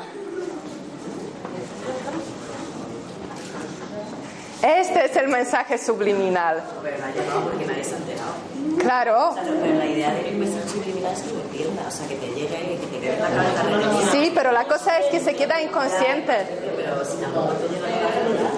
Este 4.62 5.04
es 5.04 5.16
el 5.16 5.28
mensaje 5.28 5.76
subliminal. 5.78 6.62
Pero 6.82 6.98
la 6.98 7.06
ha 7.06 7.10
llevado 7.12 7.40
porque 7.42 7.66
nadie 7.66 7.84
se 7.84 7.94
ha 7.94 7.98
enterado. 7.98 8.32
Claro. 8.80 9.28
O 9.30 9.34
sea, 9.34 9.42
pero 9.44 9.74
la 9.74 9.86
idea 9.86 10.12
del 10.14 10.34
mensaje 10.36 10.68
subliminal 10.68 11.12
es 11.12 11.22
que 11.22 11.32
lo 11.34 11.40
entiendas, 11.42 11.94
o 11.94 11.96
sea, 11.98 12.08
que 12.08 12.14
te 12.16 12.26
llegue 12.28 12.74
y 12.74 12.76
que 12.78 12.86
te 12.86 12.98
quede 13.00 13.14
en 13.14 13.22
la 13.22 13.28
cabeza 13.28 13.62
repetida. 13.62 14.10
Sí, 14.12 14.32
pero 14.34 14.52
la 14.52 14.64
cosa 14.64 14.98
es 14.98 15.06
que 15.06 15.20
se 15.20 15.34
queda 15.34 15.60
inconsciente. 15.60 16.34
Pero 16.76 17.04
si 17.04 17.16
tampoco 17.18 17.52
te 17.54 17.68
llega 17.68 17.86
a 17.86 17.90
la 17.90 17.96
cabeza, 17.96 18.50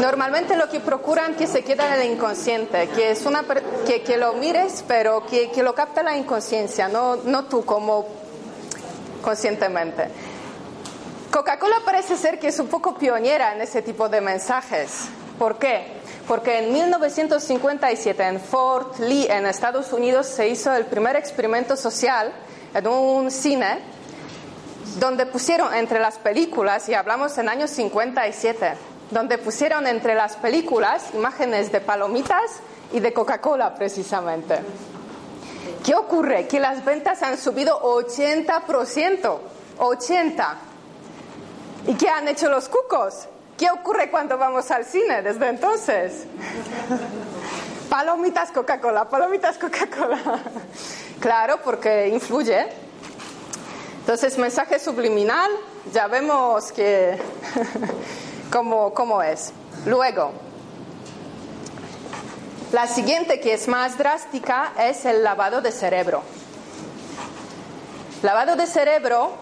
Normalmente 0.00 0.56
lo 0.56 0.68
que 0.68 0.80
procuran 0.80 1.34
que 1.34 1.46
se 1.46 1.62
queda 1.62 1.94
en 1.94 2.00
el 2.02 2.12
inconsciente, 2.12 2.88
que 2.88 3.10
es 3.12 3.24
una 3.26 3.42
per- 3.44 3.62
que, 3.86 4.02
que 4.02 4.16
lo 4.16 4.32
mires, 4.34 4.84
pero 4.88 5.24
que, 5.26 5.50
que 5.50 5.62
lo 5.62 5.74
capta 5.74 6.02
la 6.02 6.16
inconsciencia, 6.16 6.88
no, 6.88 7.16
no 7.16 7.44
tú 7.44 7.64
como 7.64 8.06
conscientemente. 9.22 10.08
Coca-Cola 11.36 11.82
parece 11.84 12.16
ser 12.16 12.38
que 12.38 12.48
es 12.48 12.58
un 12.60 12.68
poco 12.68 12.96
pionera 12.96 13.52
en 13.52 13.60
ese 13.60 13.82
tipo 13.82 14.08
de 14.08 14.22
mensajes. 14.22 15.10
¿Por 15.38 15.58
qué? 15.58 15.86
Porque 16.26 16.60
en 16.60 16.72
1957 16.72 18.22
en 18.26 18.40
Fort 18.40 18.98
Lee, 19.00 19.26
en 19.28 19.44
Estados 19.44 19.92
Unidos, 19.92 20.26
se 20.28 20.48
hizo 20.48 20.74
el 20.74 20.86
primer 20.86 21.14
experimento 21.14 21.76
social 21.76 22.32
en 22.72 22.86
un 22.86 23.30
cine 23.30 23.80
donde 24.98 25.26
pusieron 25.26 25.74
entre 25.74 26.00
las 26.00 26.16
películas, 26.16 26.88
y 26.88 26.94
hablamos 26.94 27.36
en 27.36 27.50
años 27.50 27.68
57, 27.68 28.72
donde 29.10 29.36
pusieron 29.36 29.86
entre 29.86 30.14
las 30.14 30.36
películas 30.36 31.12
imágenes 31.12 31.70
de 31.70 31.82
palomitas 31.82 32.60
y 32.94 33.00
de 33.00 33.12
Coca-Cola 33.12 33.74
precisamente. 33.74 34.60
¿Qué 35.84 35.94
ocurre? 35.94 36.48
Que 36.48 36.60
las 36.60 36.82
ventas 36.82 37.22
han 37.22 37.36
subido 37.36 37.78
80%, 37.82 39.38
80%. 39.76 40.75
¿Y 41.86 41.94
qué 41.94 42.08
han 42.08 42.28
hecho 42.28 42.48
los 42.48 42.68
cucos? 42.68 43.26
¿Qué 43.56 43.70
ocurre 43.70 44.10
cuando 44.10 44.36
vamos 44.36 44.70
al 44.70 44.84
cine 44.84 45.22
desde 45.22 45.48
entonces? 45.48 46.24
Palomitas 47.88 48.50
Coca-Cola, 48.52 49.08
palomitas 49.08 49.56
Coca-Cola. 49.58 50.18
Claro, 51.20 51.60
porque 51.64 52.08
influye. 52.08 52.66
Entonces, 54.00 54.36
mensaje 54.38 54.78
subliminal, 54.78 55.50
ya 55.92 56.06
vemos 56.06 56.70
que 56.72 57.18
cómo, 58.52 58.92
cómo 58.92 59.22
es. 59.22 59.52
Luego, 59.86 60.32
la 62.72 62.86
siguiente 62.86 63.40
que 63.40 63.54
es 63.54 63.68
más 63.68 63.96
drástica 63.96 64.72
es 64.78 65.04
el 65.04 65.22
lavado 65.24 65.62
de 65.62 65.72
cerebro. 65.72 66.22
Lavado 68.22 68.56
de 68.56 68.66
cerebro, 68.66 69.32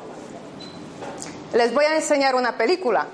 les 1.54 1.72
voy 1.72 1.84
a 1.84 1.96
enseñar 1.96 2.34
una 2.34 2.56
película 2.56 3.06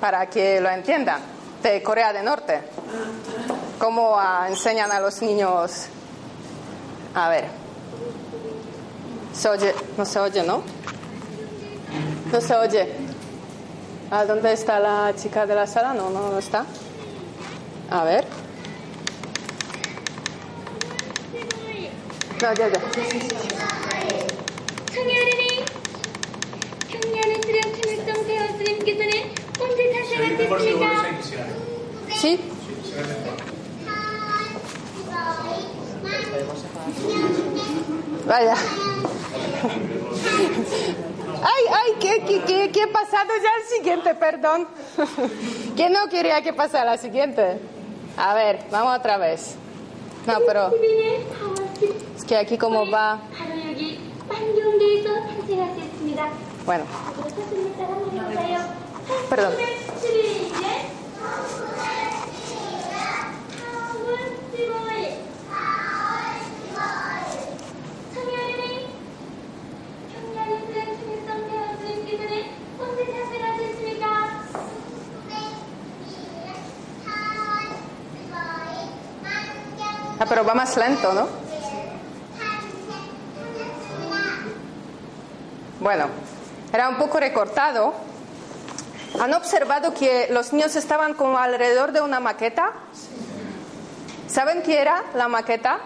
para 0.00 0.26
que 0.28 0.60
lo 0.60 0.68
entiendan, 0.70 1.20
de 1.62 1.82
Corea 1.82 2.12
del 2.12 2.24
Norte. 2.24 2.60
Cómo 3.78 4.18
ah, 4.18 4.46
enseñan 4.48 4.90
a 4.90 5.00
los 5.00 5.20
niños. 5.22 5.86
A 7.14 7.28
ver. 7.28 7.46
Se 9.32 9.48
oye, 9.48 9.74
no 9.96 10.04
se 10.04 10.18
oye, 10.18 10.42
¿no? 10.42 10.62
No 12.32 12.40
se 12.40 12.54
oye. 12.54 12.92
¿A 14.10 14.24
dónde 14.24 14.52
está 14.52 14.78
la 14.78 15.12
chica 15.16 15.46
de 15.46 15.54
la 15.54 15.66
sala? 15.66 15.92
No, 15.92 16.10
no, 16.10 16.30
no 16.30 16.38
está. 16.38 16.64
A 17.90 18.04
ver. 18.04 18.26
No, 22.40 22.54
ya, 22.54 22.68
ya. 22.68 22.80
¿Sí? 32.20 32.40
Vaya. 38.26 38.54
Ay, 41.42 41.64
ay, 41.70 41.92
¿qué, 42.00 42.24
qué, 42.26 42.42
qué, 42.46 42.70
qué 42.72 42.82
he 42.82 42.86
pasado 42.86 43.28
ya 43.42 43.50
al 43.54 43.62
siguiente, 43.76 44.14
perdón. 44.14 44.66
¿Quién 45.76 45.92
no 45.92 46.08
quería 46.08 46.40
que 46.42 46.52
pasara 46.52 46.92
al 46.92 46.98
siguiente? 46.98 47.58
A 48.16 48.34
ver, 48.34 48.64
vamos 48.70 48.98
otra 48.98 49.18
vez. 49.18 49.56
No, 50.26 50.38
pero... 50.46 50.70
Es 52.16 52.24
que 52.24 52.36
aquí 52.36 52.56
como 52.56 52.90
va... 52.90 53.20
Bueno. 56.64 56.84
Perdón. 59.28 59.54
Ah, 80.16 80.26
pero 80.28 80.44
va 80.44 80.54
más 80.54 80.76
lento, 80.76 81.12
¿no? 81.12 81.26
Bueno, 85.80 86.06
era 86.72 86.88
un 86.88 86.96
poco 86.96 87.20
recortado. 87.20 88.03
¿Han 89.24 89.32
observado 89.32 89.94
que 89.94 90.26
los 90.28 90.52
niños 90.52 90.76
estaban 90.76 91.14
como 91.14 91.38
alrededor 91.38 91.92
de 91.92 92.02
una 92.02 92.20
maqueta? 92.20 92.72
¿Saben 94.26 94.62
qué 94.62 94.82
era 94.82 95.02
la 95.14 95.28
maqueta? 95.28 95.78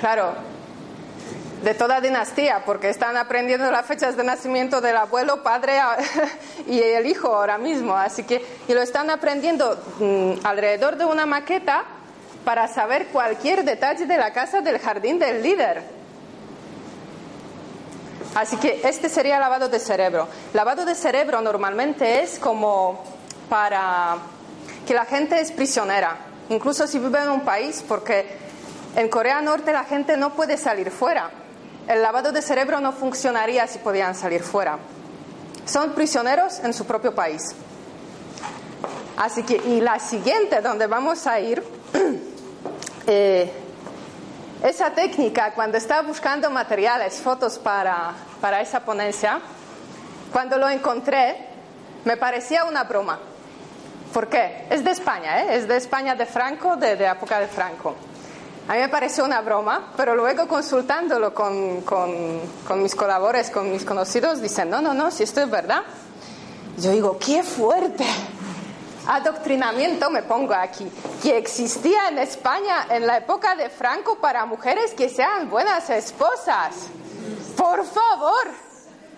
Claro, 0.00 0.32
de 1.62 1.74
toda 1.74 2.00
dinastía, 2.00 2.64
porque 2.66 2.88
están 2.88 3.16
aprendiendo 3.16 3.70
las 3.70 3.86
fechas 3.86 4.16
de 4.16 4.24
nacimiento 4.24 4.80
del 4.80 4.96
abuelo, 4.96 5.44
padre 5.44 5.78
y 6.66 6.80
el 6.80 7.06
hijo 7.06 7.28
ahora 7.28 7.56
mismo. 7.56 7.94
Así 7.94 8.24
que, 8.24 8.44
y 8.66 8.74
lo 8.74 8.82
están 8.82 9.08
aprendiendo 9.08 9.80
mm, 10.00 10.44
alrededor 10.44 10.96
de 10.96 11.04
una 11.04 11.24
maqueta 11.24 11.84
para 12.44 12.66
saber 12.66 13.06
cualquier 13.12 13.62
detalle 13.62 14.06
de 14.06 14.16
la 14.16 14.32
casa 14.32 14.60
del 14.60 14.80
jardín 14.80 15.20
del 15.20 15.40
líder. 15.40 16.01
Así 18.34 18.56
que 18.56 18.80
este 18.84 19.08
sería 19.08 19.38
lavado 19.38 19.68
de 19.68 19.78
cerebro. 19.78 20.26
Lavado 20.54 20.84
de 20.84 20.94
cerebro 20.94 21.40
normalmente 21.40 22.22
es 22.22 22.38
como 22.38 23.04
para 23.48 24.16
que 24.86 24.94
la 24.94 25.04
gente 25.04 25.38
es 25.40 25.52
prisionera, 25.52 26.16
incluso 26.48 26.86
si 26.86 26.98
vive 26.98 27.20
en 27.20 27.28
un 27.28 27.40
país, 27.42 27.84
porque 27.86 28.38
en 28.96 29.08
Corea 29.08 29.40
Norte 29.42 29.72
la 29.72 29.84
gente 29.84 30.16
no 30.16 30.32
puede 30.32 30.56
salir 30.56 30.90
fuera. 30.90 31.30
El 31.86 32.00
lavado 32.00 32.32
de 32.32 32.40
cerebro 32.42 32.80
no 32.80 32.92
funcionaría 32.92 33.66
si 33.66 33.78
podían 33.78 34.14
salir 34.14 34.42
fuera. 34.42 34.78
Son 35.66 35.92
prisioneros 35.92 36.60
en 36.60 36.72
su 36.72 36.86
propio 36.86 37.14
país. 37.14 37.54
Así 39.16 39.42
que, 39.42 39.56
y 39.56 39.80
la 39.80 39.98
siguiente 39.98 40.60
donde 40.60 40.86
vamos 40.86 41.26
a 41.26 41.38
ir 41.38 41.62
Eh, 43.06 43.50
esa 44.62 44.90
técnica, 44.90 45.52
cuando 45.54 45.76
estaba 45.76 46.02
buscando 46.02 46.48
materiales, 46.50 47.20
fotos 47.20 47.58
para, 47.58 48.12
para 48.40 48.60
esa 48.60 48.80
ponencia, 48.80 49.40
cuando 50.32 50.56
lo 50.56 50.68
encontré, 50.68 51.36
me 52.04 52.16
parecía 52.16 52.64
una 52.64 52.84
broma. 52.84 53.18
¿Por 54.12 54.28
qué? 54.28 54.66
Es 54.70 54.84
de 54.84 54.92
España, 54.92 55.42
¿eh? 55.42 55.56
es 55.56 55.66
de 55.66 55.76
España 55.76 56.14
de 56.14 56.26
Franco, 56.26 56.76
de, 56.76 56.96
de 56.96 57.06
época 57.06 57.40
de 57.40 57.48
Franco. 57.48 57.94
A 58.68 58.74
mí 58.74 58.78
me 58.78 58.88
pareció 58.88 59.24
una 59.24 59.40
broma, 59.40 59.92
pero 59.96 60.14
luego 60.14 60.46
consultándolo 60.46 61.34
con, 61.34 61.80
con, 61.80 62.40
con, 62.66 62.82
mis 62.82 62.94
colaboradores, 62.94 63.50
con 63.50 63.70
mis 63.70 63.84
conocidos, 63.84 64.40
dicen, 64.40 64.70
no, 64.70 64.80
no, 64.80 64.94
no, 64.94 65.10
si 65.10 65.24
esto 65.24 65.40
es 65.40 65.50
verdad. 65.50 65.82
Yo 66.78 66.92
digo, 66.92 67.18
qué 67.18 67.42
fuerte 67.42 68.06
adoctrinamiento, 69.06 70.10
me 70.10 70.22
pongo 70.22 70.54
aquí, 70.54 70.90
que 71.22 71.36
existía 71.36 72.08
en 72.08 72.18
España 72.18 72.86
en 72.90 73.06
la 73.06 73.18
época 73.18 73.54
de 73.54 73.68
Franco 73.68 74.16
para 74.16 74.46
mujeres 74.46 74.92
que 74.92 75.08
sean 75.08 75.50
buenas 75.50 75.90
esposas. 75.90 76.88
Por 77.56 77.84
favor, 77.84 78.48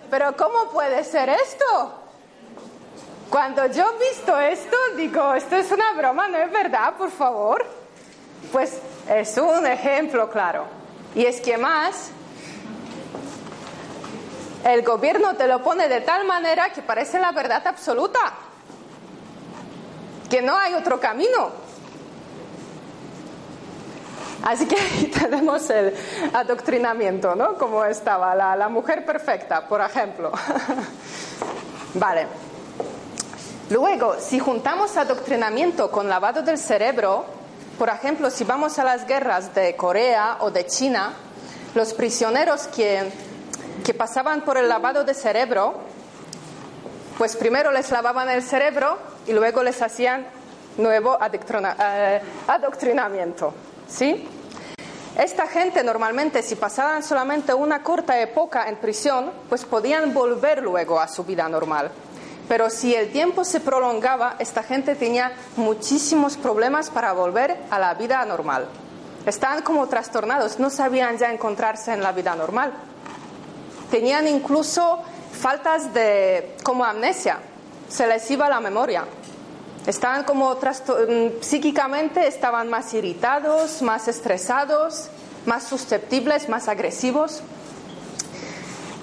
pero 0.09 0.35
¿cómo 0.35 0.69
puede 0.71 1.03
ser 1.03 1.29
esto? 1.29 2.01
Cuando 3.29 3.65
yo 3.67 3.85
he 3.89 4.09
visto 4.09 4.39
esto, 4.39 4.77
digo, 4.95 5.33
esto 5.33 5.55
es 5.55 5.71
una 5.71 5.93
broma, 5.93 6.27
¿no 6.27 6.37
es 6.37 6.51
verdad? 6.51 6.93
Por 6.95 7.11
favor. 7.11 7.65
Pues 8.51 8.77
es 9.09 9.37
un 9.37 9.65
ejemplo 9.65 10.29
claro. 10.29 10.65
Y 11.15 11.25
es 11.25 11.41
que 11.41 11.57
más, 11.57 12.11
el 14.63 14.83
gobierno 14.83 15.35
te 15.35 15.47
lo 15.47 15.63
pone 15.63 15.87
de 15.87 16.01
tal 16.01 16.25
manera 16.25 16.69
que 16.71 16.81
parece 16.81 17.19
la 17.19 17.31
verdad 17.31 17.65
absoluta 17.65 18.19
que 20.29 20.41
no 20.41 20.57
hay 20.57 20.73
otro 20.73 20.99
camino. 20.99 21.51
Así 24.43 24.67
que 24.67 24.75
ahí 24.75 25.05
tenemos 25.19 25.69
el 25.69 25.93
adoctrinamiento, 26.33 27.35
¿no? 27.35 27.55
Como 27.55 27.83
estaba 27.83 28.35
la, 28.35 28.55
la 28.55 28.69
mujer 28.69 29.05
perfecta, 29.05 29.67
por 29.67 29.81
ejemplo. 29.81 30.31
vale. 31.95 32.27
Luego, 33.71 34.15
si 34.19 34.37
juntamos 34.37 34.95
adoctrinamiento 34.95 35.89
con 35.89 36.07
lavado 36.07 36.43
del 36.43 36.59
cerebro, 36.59 37.25
por 37.79 37.89
ejemplo, 37.89 38.29
si 38.29 38.43
vamos 38.43 38.77
a 38.77 38.83
las 38.83 39.07
guerras 39.07 39.55
de 39.55 39.75
Corea 39.75 40.37
o 40.41 40.51
de 40.51 40.67
China, 40.67 41.13
los 41.73 41.93
prisioneros 41.93 42.67
que, 42.67 43.11
que 43.83 43.93
pasaban 43.95 44.41
por 44.41 44.57
el 44.57 44.69
lavado 44.69 45.03
de 45.03 45.15
cerebro, 45.15 45.73
pues 47.17 47.35
primero 47.35 47.71
les 47.71 47.89
lavaban 47.89 48.29
el 48.29 48.43
cerebro 48.43 48.99
y 49.27 49.33
luego 49.33 49.63
les 49.63 49.81
hacían 49.81 50.25
nuevo 50.77 51.17
eh, 51.21 52.21
adoctrinamiento. 52.47 53.53
¿Sí? 53.87 54.27
Esta 55.17 55.47
gente 55.47 55.81
normalmente, 55.83 56.43
si 56.43 56.55
pasaban 56.55 57.01
solamente 57.01 57.53
una 57.53 57.81
corta 57.81 58.19
época 58.19 58.67
en 58.67 58.75
prisión, 58.75 59.31
pues 59.47 59.63
podían 59.63 60.13
volver 60.13 60.61
luego 60.61 60.99
a 60.99 61.07
su 61.07 61.23
vida 61.23 61.47
normal. 61.47 61.89
Pero 62.49 62.69
si 62.69 62.93
el 62.93 63.11
tiempo 63.11 63.45
se 63.45 63.61
prolongaba, 63.61 64.35
esta 64.39 64.61
gente 64.61 64.93
tenía 64.95 65.31
muchísimos 65.55 66.35
problemas 66.35 66.89
para 66.89 67.13
volver 67.13 67.57
a 67.71 67.79
la 67.79 67.93
vida 67.93 68.23
normal. 68.25 68.67
Estaban 69.25 69.63
como 69.63 69.87
trastornados, 69.87 70.59
no 70.59 70.69
sabían 70.69 71.17
ya 71.17 71.31
encontrarse 71.31 71.93
en 71.93 72.03
la 72.03 72.11
vida 72.11 72.35
normal. 72.35 72.73
Tenían 73.89 74.27
incluso 74.27 75.01
faltas 75.31 75.93
de, 75.93 76.57
como 76.61 76.83
amnesia, 76.83 77.39
se 77.89 78.07
les 78.07 78.29
iba 78.31 78.49
la 78.49 78.59
memoria. 78.59 79.05
Estaban 79.85 80.23
como 80.23 80.55
mm, 80.55 81.41
psíquicamente, 81.41 82.27
estaban 82.27 82.69
más 82.69 82.93
irritados, 82.93 83.81
más 83.81 84.07
estresados, 84.07 85.09
más 85.45 85.63
susceptibles, 85.63 86.49
más 86.49 86.67
agresivos. 86.67 87.41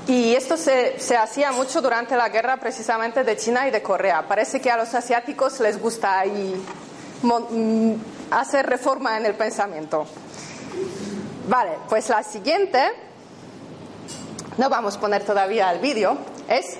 Y 0.08 0.34
esto 0.34 0.56
se, 0.56 0.98
se, 0.98 1.16
hacía 1.16 1.52
mucho 1.52 1.80
durante 1.80 2.16
la 2.16 2.28
guerra 2.28 2.56
precisamente 2.56 3.22
de 3.22 3.36
China 3.36 3.68
y 3.68 3.70
de 3.70 3.80
Corea. 3.82 4.26
Parece 4.26 4.60
que 4.60 4.70
a 4.70 4.76
los 4.76 4.92
asiáticos 4.94 5.60
les 5.60 5.80
gusta 5.80 6.18
ahí 6.18 6.60
mm, 7.22 7.92
hacer 8.32 8.66
reforma 8.66 9.16
en 9.16 9.26
el 9.26 9.34
pensamiento. 9.34 10.06
Vale, 11.48 11.78
pues 11.88 12.08
la 12.08 12.24
siguiente, 12.24 12.82
no 14.58 14.68
vamos 14.68 14.96
a 14.96 15.00
poner 15.00 15.24
todavía 15.24 15.70
el 15.70 15.78
vídeo, 15.78 16.16
es 16.48 16.78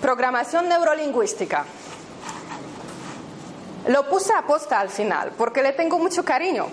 programación 0.00 0.68
neurolingüística. 0.68 1.64
Lo 3.88 4.08
puse 4.08 4.32
a 4.32 4.42
posta 4.42 4.80
al 4.80 4.90
final 4.90 5.32
porque 5.36 5.62
le 5.62 5.72
tengo 5.72 5.98
mucho 5.98 6.24
cariño, 6.24 6.66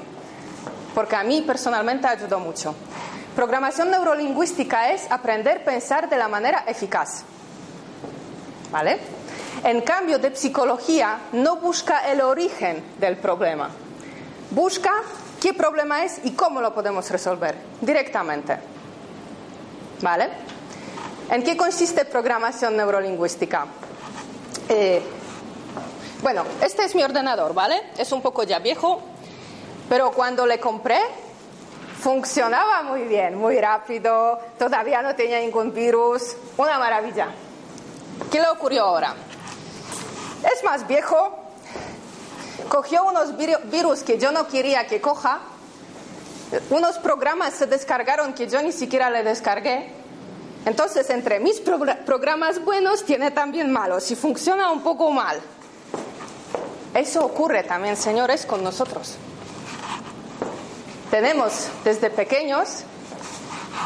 porque 0.93 1.15
a 1.15 1.23
mí 1.23 1.41
personalmente 1.41 2.07
ayudó 2.07 2.39
mucho. 2.39 2.75
Programación 3.35 3.91
neurolingüística 3.91 4.91
es 4.91 5.09
aprender 5.11 5.59
a 5.61 5.65
pensar 5.65 6.09
de 6.09 6.17
la 6.17 6.27
manera 6.27 6.63
eficaz. 6.67 7.23
¿Vale? 8.71 8.99
En 9.63 9.81
cambio, 9.81 10.19
de 10.19 10.35
psicología 10.35 11.19
no 11.33 11.57
busca 11.57 12.11
el 12.11 12.21
origen 12.21 12.83
del 12.99 13.17
problema, 13.17 13.69
busca 14.51 14.91
qué 15.39 15.53
problema 15.53 16.03
es 16.03 16.19
y 16.23 16.31
cómo 16.31 16.61
lo 16.61 16.73
podemos 16.73 17.09
resolver 17.09 17.55
directamente. 17.81 18.57
¿Vale? 20.01 20.29
¿En 21.29 21.43
qué 21.43 21.57
consiste 21.57 22.05
programación 22.05 22.77
neurolingüística? 22.77 23.65
Eh, 24.69 25.01
bueno, 26.21 26.45
este 26.61 26.85
es 26.85 26.95
mi 26.95 27.03
ordenador, 27.03 27.53
¿vale? 27.53 27.81
Es 27.97 28.13
un 28.13 28.21
poco 28.21 28.43
ya 28.43 28.59
viejo, 28.59 29.01
pero 29.89 30.11
cuando 30.11 30.45
le 30.45 30.57
compré 30.59 30.99
funcionaba 31.99 32.83
muy 32.83 33.03
bien, 33.03 33.35
muy 33.35 33.59
rápido, 33.59 34.39
todavía 34.57 35.01
no 35.01 35.15
tenía 35.15 35.39
ningún 35.39 35.73
virus, 35.73 36.37
una 36.55 36.79
maravilla. 36.79 37.27
¿Qué 38.31 38.39
le 38.39 38.47
ocurrió 38.47 38.85
ahora? 38.85 39.13
Es 40.55 40.63
más 40.63 40.87
viejo, 40.87 41.37
cogió 42.69 43.03
unos 43.03 43.35
virus 43.35 44.03
que 44.03 44.17
yo 44.17 44.31
no 44.31 44.47
quería 44.47 44.87
que 44.87 45.01
coja, 45.01 45.39
unos 46.69 46.97
programas 46.99 47.53
se 47.53 47.65
descargaron 47.65 48.33
que 48.33 48.47
yo 48.47 48.61
ni 48.61 48.71
siquiera 48.71 49.09
le 49.09 49.23
descargué. 49.23 49.96
Entonces, 50.67 51.09
entre 51.09 51.39
mis 51.39 51.61
programas 51.61 52.63
buenos 52.63 53.05
tiene 53.05 53.31
también 53.31 53.71
malos 53.71 54.11
y 54.11 54.15
funciona 54.15 54.69
un 54.69 54.81
poco 54.81 55.09
mal. 55.11 55.39
Eso 56.93 57.25
ocurre 57.25 57.63
también, 57.63 57.95
señores, 57.95 58.45
con 58.45 58.63
nosotros. 58.63 59.15
Tenemos 61.09 61.69
desde 61.85 62.09
pequeños 62.09 62.83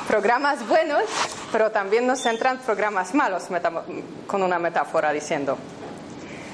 programas 0.08 0.68
buenos 0.68 1.04
pero 1.52 1.72
también 1.72 2.08
nos 2.08 2.26
entran 2.26 2.60
programas 2.60 3.14
malos, 3.14 3.44
con 4.26 4.42
una 4.42 4.58
metáfora 4.58 5.12
diciendo. 5.12 5.58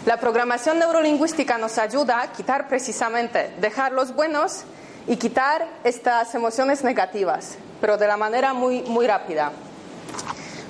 La 0.05 0.17
programación 0.17 0.79
neurolingüística 0.79 1.57
nos 1.57 1.77
ayuda 1.77 2.21
a 2.21 2.31
quitar 2.31 2.67
precisamente, 2.67 3.53
dejar 3.59 3.91
los 3.91 4.13
buenos 4.13 4.63
y 5.05 5.17
quitar 5.17 5.67
estas 5.83 6.33
emociones 6.33 6.83
negativas, 6.83 7.57
pero 7.79 7.97
de 7.97 8.07
la 8.07 8.17
manera 8.17 8.53
muy, 8.53 8.81
muy 8.83 9.05
rápida. 9.05 9.51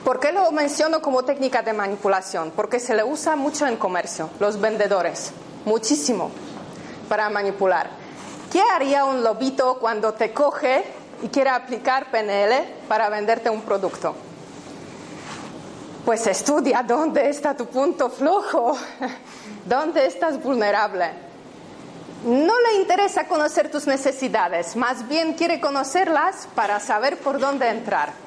¿Por 0.04 0.20
qué 0.20 0.32
lo 0.32 0.52
menciono 0.52 1.02
como 1.02 1.24
técnica 1.24 1.62
de 1.62 1.74
manipulación? 1.74 2.52
Porque 2.56 2.80
se 2.80 2.96
le 2.96 3.04
usa 3.04 3.36
mucho 3.36 3.68
en 3.68 3.76
comercio, 3.76 4.30
los 4.40 4.60
vendedores, 4.60 5.32
muchísimo, 5.66 6.32
para 7.10 7.30
manipular. 7.30 7.90
¿Qué 8.52 8.62
haría 8.74 9.04
un 9.04 9.24
lobito 9.24 9.78
cuando 9.80 10.14
te 10.14 10.32
coge 10.32 10.86
y 11.22 11.28
quiere 11.28 11.50
aplicar 11.50 12.10
PNL 12.10 12.86
para 12.88 13.10
venderte 13.10 13.50
un 13.50 13.62
producto? 13.62 14.16
Pues 16.06 16.26
estudia 16.28 16.84
dónde 16.88 17.30
está 17.30 17.56
tu 17.56 17.66
punto 17.66 18.10
flojo, 18.10 18.78
dónde 19.66 20.06
estás 20.06 20.42
vulnerable. 20.42 21.28
No 22.24 22.54
le 22.62 22.80
interesa 22.80 23.28
conocer 23.28 23.70
tus 23.70 23.86
necesidades, 23.86 24.76
más 24.76 25.08
bien 25.08 25.34
quiere 25.34 25.60
conocerlas 25.60 26.48
para 26.56 26.80
saber 26.80 27.18
por 27.18 27.40
dónde 27.40 27.70
entrar. 27.70 28.27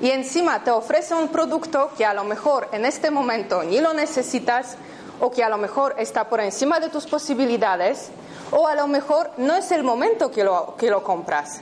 Y 0.00 0.10
encima 0.10 0.62
te 0.64 0.70
ofrece 0.70 1.14
un 1.14 1.28
producto 1.28 1.90
que 1.96 2.04
a 2.04 2.14
lo 2.14 2.24
mejor 2.24 2.68
en 2.72 2.84
este 2.84 3.10
momento 3.10 3.62
ni 3.62 3.80
lo 3.80 3.94
necesitas 3.94 4.76
o 5.20 5.30
que 5.30 5.44
a 5.44 5.48
lo 5.48 5.58
mejor 5.58 5.94
está 5.98 6.28
por 6.28 6.40
encima 6.40 6.80
de 6.80 6.88
tus 6.88 7.06
posibilidades 7.06 8.10
o 8.50 8.66
a 8.66 8.74
lo 8.74 8.86
mejor 8.86 9.30
no 9.36 9.54
es 9.54 9.70
el 9.72 9.82
momento 9.82 10.30
que 10.30 10.44
lo, 10.44 10.74
que 10.76 10.90
lo 10.90 11.02
compras. 11.02 11.60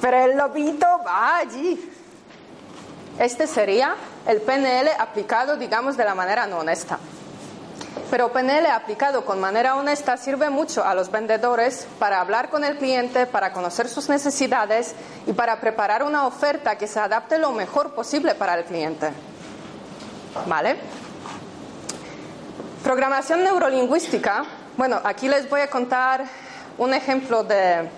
Pero 0.00 0.18
el 0.18 0.36
lobito 0.36 0.86
va 1.06 1.38
allí. 1.38 1.90
Este 3.18 3.46
sería 3.46 3.94
el 4.26 4.40
PNL 4.40 4.88
aplicado, 4.98 5.56
digamos, 5.56 5.96
de 5.96 6.04
la 6.04 6.14
manera 6.14 6.46
no 6.46 6.58
honesta. 6.58 6.98
Pero 8.14 8.32
PNL 8.32 8.66
aplicado 8.66 9.24
con 9.24 9.40
manera 9.40 9.74
honesta 9.74 10.16
sirve 10.16 10.48
mucho 10.48 10.84
a 10.84 10.94
los 10.94 11.10
vendedores 11.10 11.88
para 11.98 12.20
hablar 12.20 12.48
con 12.48 12.62
el 12.62 12.76
cliente, 12.76 13.26
para 13.26 13.52
conocer 13.52 13.88
sus 13.88 14.08
necesidades 14.08 14.94
y 15.26 15.32
para 15.32 15.58
preparar 15.60 16.04
una 16.04 16.24
oferta 16.24 16.78
que 16.78 16.86
se 16.86 17.00
adapte 17.00 17.38
lo 17.38 17.50
mejor 17.50 17.92
posible 17.92 18.36
para 18.36 18.54
el 18.54 18.66
cliente. 18.66 19.10
¿Vale? 20.46 20.76
Programación 22.84 23.42
neurolingüística. 23.42 24.44
Bueno, 24.76 25.00
aquí 25.02 25.28
les 25.28 25.50
voy 25.50 25.62
a 25.62 25.68
contar 25.68 26.24
un 26.78 26.94
ejemplo 26.94 27.42
de, 27.42 27.90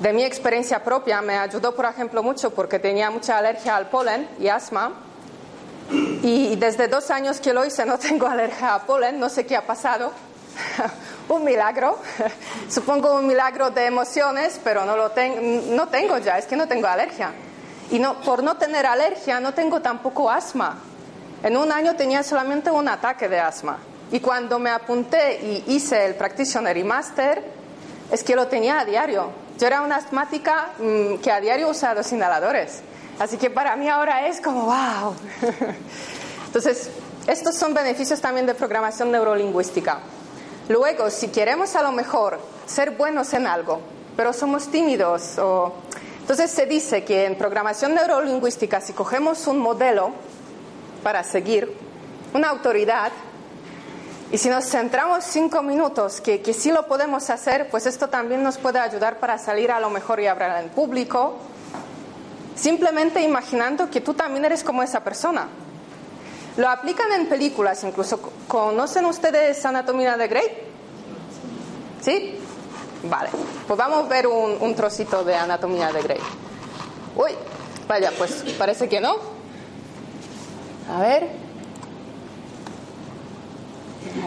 de 0.00 0.12
mi 0.12 0.22
experiencia 0.22 0.84
propia. 0.84 1.22
Me 1.22 1.38
ayudó, 1.38 1.74
por 1.74 1.86
ejemplo, 1.86 2.22
mucho 2.22 2.50
porque 2.50 2.78
tenía 2.78 3.10
mucha 3.10 3.38
alergia 3.38 3.74
al 3.74 3.88
polen 3.88 4.28
y 4.38 4.48
asma. 4.48 4.92
Y 6.24 6.56
desde 6.56 6.88
dos 6.88 7.10
años 7.10 7.38
que 7.38 7.52
lo 7.52 7.66
hice 7.66 7.84
no 7.84 7.98
tengo 7.98 8.26
alergia 8.26 8.74
a 8.74 8.86
polen, 8.86 9.20
no 9.20 9.28
sé 9.28 9.44
qué 9.44 9.56
ha 9.56 9.66
pasado. 9.66 10.10
un 11.28 11.44
milagro, 11.44 11.98
supongo 12.70 13.16
un 13.16 13.26
milagro 13.26 13.68
de 13.68 13.84
emociones, 13.84 14.58
pero 14.64 14.86
no 14.86 14.96
lo 14.96 15.12
no 15.68 15.88
tengo 15.88 16.16
ya, 16.16 16.38
es 16.38 16.46
que 16.46 16.56
no 16.56 16.66
tengo 16.66 16.86
alergia. 16.86 17.30
Y 17.90 17.98
no, 17.98 18.22
por 18.22 18.42
no 18.42 18.56
tener 18.56 18.86
alergia 18.86 19.38
no 19.38 19.52
tengo 19.52 19.82
tampoco 19.82 20.30
asma. 20.30 20.78
En 21.42 21.58
un 21.58 21.70
año 21.70 21.94
tenía 21.94 22.22
solamente 22.22 22.70
un 22.70 22.88
ataque 22.88 23.28
de 23.28 23.40
asma. 23.40 23.76
Y 24.10 24.20
cuando 24.20 24.58
me 24.58 24.70
apunté 24.70 25.40
y 25.42 25.74
hice 25.74 26.06
el 26.06 26.14
Practitioner 26.14 26.74
y 26.78 26.84
Master, 26.84 27.44
es 28.10 28.24
que 28.24 28.34
lo 28.34 28.46
tenía 28.46 28.80
a 28.80 28.86
diario. 28.86 29.30
Yo 29.58 29.66
era 29.66 29.82
una 29.82 29.96
asmática 29.96 30.70
mm, 30.78 31.16
que 31.16 31.30
a 31.30 31.38
diario 31.42 31.68
usaba 31.68 31.96
los 31.96 32.10
inhaladores. 32.12 32.80
Así 33.18 33.36
que 33.36 33.48
para 33.48 33.76
mí 33.76 33.88
ahora 33.88 34.26
es 34.26 34.40
como, 34.40 34.62
wow. 34.62 35.14
Entonces, 36.54 36.88
estos 37.26 37.56
son 37.56 37.74
beneficios 37.74 38.20
también 38.20 38.46
de 38.46 38.54
programación 38.54 39.10
neurolingüística. 39.10 39.98
Luego, 40.68 41.10
si 41.10 41.26
queremos 41.26 41.74
a 41.74 41.82
lo 41.82 41.90
mejor 41.90 42.38
ser 42.64 42.92
buenos 42.92 43.34
en 43.34 43.48
algo, 43.48 43.80
pero 44.16 44.32
somos 44.32 44.68
tímidos, 44.68 45.36
o... 45.38 45.74
entonces 46.20 46.52
se 46.52 46.66
dice 46.66 47.02
que 47.02 47.24
en 47.24 47.36
programación 47.36 47.92
neurolingüística, 47.96 48.80
si 48.80 48.92
cogemos 48.92 49.48
un 49.48 49.58
modelo 49.58 50.12
para 51.02 51.24
seguir, 51.24 51.76
una 52.32 52.50
autoridad, 52.50 53.10
y 54.30 54.38
si 54.38 54.48
nos 54.48 54.64
centramos 54.66 55.24
cinco 55.24 55.60
minutos, 55.60 56.20
que, 56.20 56.40
que 56.40 56.54
sí 56.54 56.70
lo 56.70 56.86
podemos 56.86 57.30
hacer, 57.30 57.68
pues 57.68 57.84
esto 57.86 58.10
también 58.10 58.44
nos 58.44 58.58
puede 58.58 58.78
ayudar 58.78 59.18
para 59.18 59.38
salir 59.38 59.72
a 59.72 59.80
lo 59.80 59.90
mejor 59.90 60.20
y 60.20 60.28
hablar 60.28 60.62
en 60.62 60.70
público, 60.70 61.34
simplemente 62.54 63.22
imaginando 63.22 63.90
que 63.90 64.00
tú 64.00 64.14
también 64.14 64.44
eres 64.44 64.62
como 64.62 64.84
esa 64.84 65.02
persona. 65.02 65.48
Lo 66.56 66.68
aplican 66.68 67.12
en 67.12 67.26
películas 67.26 67.82
incluso. 67.84 68.20
¿Conocen 68.46 69.04
ustedes 69.06 69.64
Anatomía 69.64 70.16
de 70.16 70.28
Grey? 70.28 70.46
¿Sí? 72.00 72.38
Vale. 73.04 73.30
Pues 73.66 73.78
vamos 73.78 74.04
a 74.04 74.08
ver 74.08 74.26
un, 74.26 74.74
trocito 74.74 75.24
de 75.24 75.34
Anatomía 75.34 75.92
de 75.92 76.02
Grey. 76.02 76.20
Uy, 77.16 77.32
vaya, 77.88 78.12
pues 78.16 78.44
parece 78.56 78.88
que 78.88 79.00
no. 79.00 79.16
A 80.90 81.00
ver. 81.00 81.28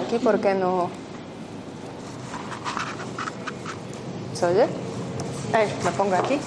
Aquí, 0.05 0.19
¿por 0.19 0.39
qué 0.39 0.53
no? 0.53 0.89
¿Se 4.33 4.45
oye? 4.45 4.63
Eh, 4.63 5.73
me 5.83 5.91
pongo 5.91 6.15
aquí. 6.15 6.39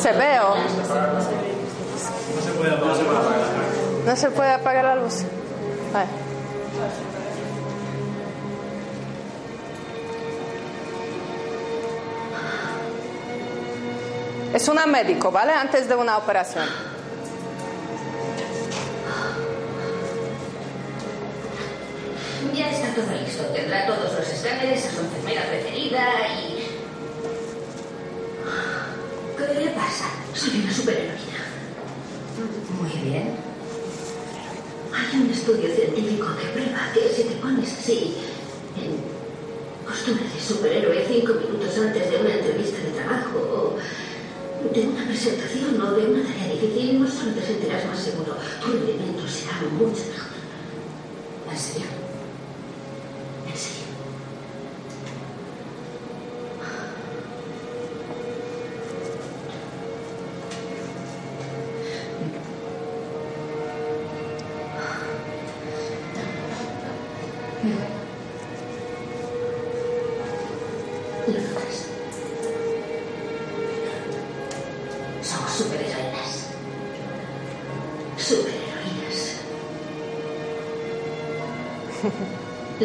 Se 0.00 0.12
veo. 0.12 0.54
No 4.06 4.16
se 4.16 4.30
puede 4.30 4.50
apagar, 4.50 4.84
la 4.84 4.94
luz. 4.96 5.24
Es 14.54 14.68
una 14.68 14.86
médico, 14.86 15.30
¿vale? 15.30 15.52
Antes 15.52 15.86
de 15.88 15.94
una 15.94 16.16
operación. 16.16 16.66
Ya 22.54 22.70
está 22.70 22.88
todo 22.94 23.14
listo. 23.22 23.44
Tendrá 23.54 23.86
todos 23.86 24.14
los 24.14 24.28
escáneres 24.28 24.86
a 24.86 24.90
su 24.90 25.00
enfermera 25.00 25.42
preferida 25.42 26.02
y 26.42 26.49
¿Qué 29.48 29.64
le 29.64 29.70
pasa? 29.70 30.04
Soy 30.34 30.60
una 30.60 30.72
superheroína. 30.72 31.40
Muy 32.78 33.10
bien. 33.10 33.36
Hay 34.92 35.20
un 35.20 35.30
estudio 35.30 35.74
científico 35.74 36.26
que 36.38 36.48
prueba 36.48 36.92
que 36.92 37.08
si 37.14 37.24
te 37.24 37.34
pones 37.36 37.72
así, 37.72 38.16
en 38.76 39.00
postura 39.86 40.20
de 40.22 40.40
superhéroe, 40.40 41.06
cinco 41.08 41.34
minutos 41.34 41.78
antes 41.78 42.10
de 42.10 42.16
una 42.18 42.34
entrevista 42.34 42.78
de 42.78 42.90
trabajo 42.90 43.38
o 43.38 43.76
de 44.74 44.80
una 44.86 45.04
presentación 45.06 45.80
o 45.80 45.92
de 45.92 46.06
una 46.06 46.22
tarea 46.22 46.52
difícil, 46.52 47.00
no 47.00 47.08
solo 47.08 47.32
te 47.32 47.42
sentirás 47.42 47.86
más 47.86 47.98
seguro, 47.98 48.36
tu 48.62 48.72
rendimiento 48.72 49.26
será 49.26 49.58
mucho 49.72 50.02
mejor. 50.12 50.36
¿En 51.50 51.58
serio? 51.58 51.99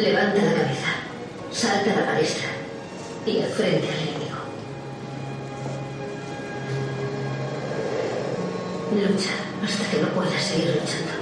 Levanta 0.06 0.40
la 0.40 0.52
cabeza, 0.52 0.86
salta 1.50 1.92
a 1.92 1.96
la 1.96 2.06
palestra 2.06 2.48
y 3.26 3.42
al 3.42 3.48
frente 3.48 3.88
al 3.88 3.98
enemigo. 3.98 4.36
Lucha 8.92 9.30
hasta 9.64 9.90
que 9.90 10.02
no 10.02 10.08
puedas 10.10 10.40
seguir 10.40 10.66
luchando. 10.68 11.12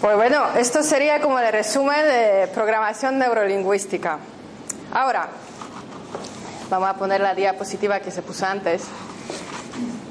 Pues 0.00 0.16
bueno, 0.16 0.44
esto 0.58 0.82
sería 0.82 1.20
como 1.20 1.38
el 1.38 1.52
resumen 1.52 2.04
de 2.04 2.48
programación 2.52 3.20
neurolingüística. 3.20 4.18
Ahora, 4.92 5.28
vamos 6.70 6.88
a 6.88 6.94
poner 6.94 7.20
la 7.20 7.34
diapositiva 7.34 8.00
que 8.00 8.10
se 8.10 8.22
puso 8.22 8.46
antes. 8.46 8.84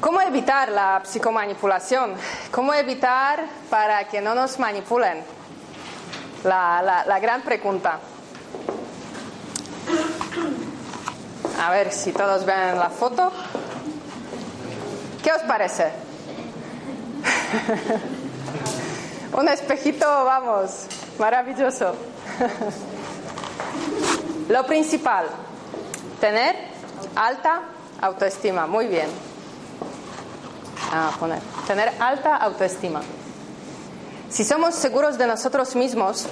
¿Cómo 0.01 0.21
evitar 0.21 0.69
la 0.69 1.01
psicomanipulación? 1.03 2.13
¿Cómo 2.51 2.73
evitar 2.73 3.43
para 3.69 4.07
que 4.07 4.21
no 4.21 4.33
nos 4.35 4.57
manipulen? 4.59 5.23
La, 6.43 6.81
la- 6.81 7.05
la 7.05 7.19
gran 7.19 7.41
pregunta. 7.41 7.99
A 11.61 11.71
ver 11.71 11.91
si 11.91 12.13
todos 12.13 12.45
ven 12.45 12.79
la 12.79 12.89
foto. 12.89 13.31
¿Qué 15.23 15.31
os 15.33 15.41
parece? 15.43 15.91
Un 19.37 19.47
espejito, 19.49 20.05
vamos, 20.25 20.85
maravilloso. 21.19 21.93
Lo 24.49 24.65
principal, 24.65 25.25
tener 26.19 26.55
alta 27.15 27.61
autoestima. 28.01 28.67
Muy 28.67 28.87
bien. 28.87 29.07
A 30.91 31.11
poner. 31.19 31.39
Tener 31.67 31.91
alta 31.99 32.35
autoestima. 32.37 33.01
Si 34.29 34.43
somos 34.43 34.75
seguros 34.75 35.17
de 35.17 35.27
nosotros 35.27 35.75
mismos, 35.75 36.27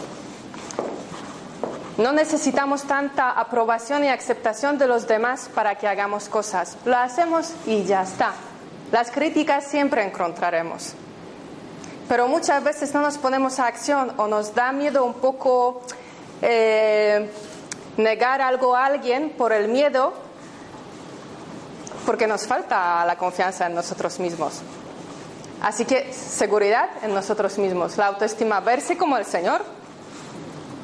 no 1.97 2.12
necesitamos 2.12 2.84
tanta 2.84 3.32
aprobación 3.32 4.04
y 4.04 4.10
aceptación 4.10 4.78
de 4.78 4.88
los 4.88 5.08
demás 5.08 5.50
para 5.54 5.76
que 5.76 5.88
hagamos 5.88 6.30
cosas. 6.30 6.78
Lo 6.86 6.95
hacemos 6.95 7.54
y 7.65 7.84
ya 7.86 8.04
está. 8.04 8.34
Las 8.91 9.10
críticas 9.10 9.65
siempre 9.65 10.04
encontraremos. 10.04 10.93
Pero 12.08 12.28
muchas 12.28 12.63
veces 12.63 12.93
no 12.93 13.02
nos 13.02 13.17
ponemos 13.17 13.60
a 13.60 13.67
acción 13.67 14.13
o 14.17 14.28
nos 14.28 14.54
da 14.54 14.71
miedo 14.71 15.04
un 15.04 15.15
poco 15.15 15.82
eh, 16.41 17.30
negar 17.98 18.42
algo 18.42 18.76
a 18.76 18.86
alguien 18.86 19.32
por 19.32 19.52
el 19.52 19.68
miedo, 19.68 20.14
porque 22.06 22.28
nos 22.28 22.48
falta 22.48 23.06
la 23.06 23.18
confianza 23.18 23.68
en 23.68 23.76
nosotros 23.76 24.20
mismos. 24.20 24.62
Así 25.62 25.86
que 25.86 26.14
seguridad 26.14 26.90
en 27.02 27.14
nosotros 27.14 27.58
mismos, 27.58 27.98
la 27.98 28.08
autoestima, 28.08 28.60
verse 28.60 28.96
como 28.96 29.18
el 29.18 29.26
Señor 29.26 29.62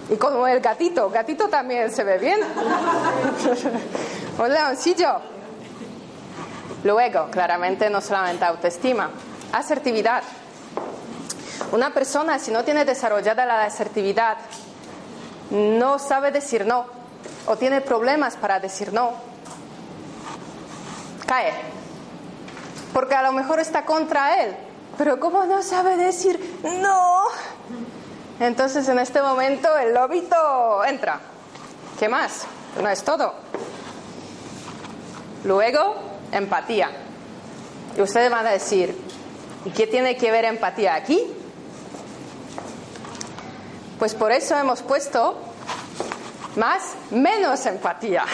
y 0.10 0.16
como 0.18 0.48
el 0.48 0.60
gatito. 0.60 1.10
Gatito 1.10 1.48
también 1.48 1.92
se 1.92 2.04
ve 2.04 2.18
bien. 2.18 2.40
Un 4.40 4.52
leoncillo. 4.52 5.22
Luego, 6.84 7.30
claramente, 7.30 7.90
no 7.90 8.02
solamente 8.02 8.44
autoestima, 8.44 9.12
asertividad. 9.54 10.24
Una 11.72 11.94
persona, 11.94 12.40
si 12.40 12.52
no 12.52 12.64
tiene 12.64 12.84
desarrollada 12.84 13.46
la 13.46 13.64
asertividad, 13.64 14.38
no 15.52 16.00
sabe 16.00 16.32
decir 16.32 16.66
no 16.66 17.03
o 17.46 17.56
tiene 17.56 17.82
problemas 17.82 18.36
para 18.36 18.60
decir 18.60 18.94
no, 18.94 19.12
cae. 21.26 21.54
Porque 22.94 23.16
a 23.16 23.24
lo 23.24 23.32
mejor 23.32 23.60
está 23.60 23.86
contra 23.86 24.44
él, 24.44 24.56
pero 24.98 25.20
como 25.20 25.46
no 25.46 25.64
sabe 25.64 25.98
decir 25.98 26.60
no, 26.64 27.24
entonces 28.40 28.88
en 28.88 29.00
este 29.00 29.22
momento 29.22 29.78
el 29.78 29.94
lobito 29.94 30.84
entra. 30.86 31.20
¿Qué 32.00 32.10
más? 32.10 32.46
No 32.82 32.90
es 32.90 33.04
todo. 33.04 33.34
Luego, 35.44 35.96
empatía. 36.32 36.90
Y 37.96 38.02
ustedes 38.02 38.32
van 38.32 38.48
a 38.48 38.52
decir, 38.52 38.98
¿y 39.66 39.70
qué 39.70 39.88
tiene 39.88 40.18
que 40.18 40.32
ver 40.32 40.46
empatía 40.46 40.96
aquí? 40.96 41.22
Pues 44.00 44.16
por 44.16 44.32
eso 44.32 44.58
hemos 44.58 44.82
puesto 44.82 45.53
más, 46.56 46.94
menos 47.12 47.66
empatía. 47.66 48.26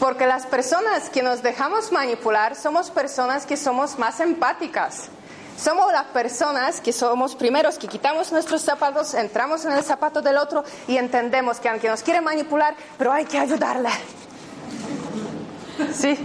Porque 0.00 0.26
las 0.26 0.46
personas 0.46 1.10
que 1.10 1.22
nos 1.22 1.42
dejamos 1.42 1.92
manipular 1.92 2.56
somos 2.56 2.90
personas 2.90 3.46
que 3.46 3.56
somos 3.56 3.98
más 3.98 4.20
empáticas. 4.20 5.08
Somos 5.56 5.92
las 5.92 6.06
personas 6.06 6.80
que 6.80 6.92
somos 6.92 7.36
primeros 7.36 7.78
que 7.78 7.86
quitamos 7.86 8.32
nuestros 8.32 8.62
zapatos, 8.62 9.14
entramos 9.14 9.64
en 9.64 9.72
el 9.72 9.84
zapato 9.84 10.20
del 10.20 10.38
otro 10.38 10.64
y 10.88 10.96
entendemos 10.96 11.60
que 11.60 11.68
aunque 11.68 11.88
nos 11.88 12.02
quiere 12.02 12.20
manipular, 12.20 12.74
pero 12.98 13.12
hay 13.12 13.24
que 13.26 13.38
ayudarle. 13.38 13.90
Sí. 15.94 16.18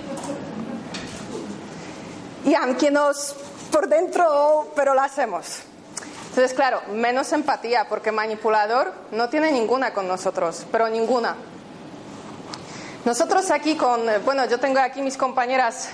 Y 2.45 2.56
aunque 2.56 2.89
nos 2.89 3.36
por 3.71 3.88
dentro, 3.88 4.71
pero 4.75 4.93
lo 4.93 5.01
hacemos. 5.01 5.60
Entonces, 6.38 6.56
claro, 6.56 6.84
menos 6.93 7.34
empatía, 7.34 7.89
porque 7.89 8.12
manipulador 8.12 8.93
no 9.10 9.28
tiene 9.28 9.52
ninguna 9.52 9.91
con 9.91 10.08
nosotros, 10.08 10.67
pero 10.71 10.88
ninguna. 10.88 11.36
Nosotros 13.06 13.50
aquí 13.50 13.76
con, 13.76 14.08
eh, 14.08 14.19
bueno, 14.19 14.45
yo 14.45 14.60
tengo 14.60 14.78
aquí 14.78 15.02
mis 15.02 15.17
compañeras 15.17 15.89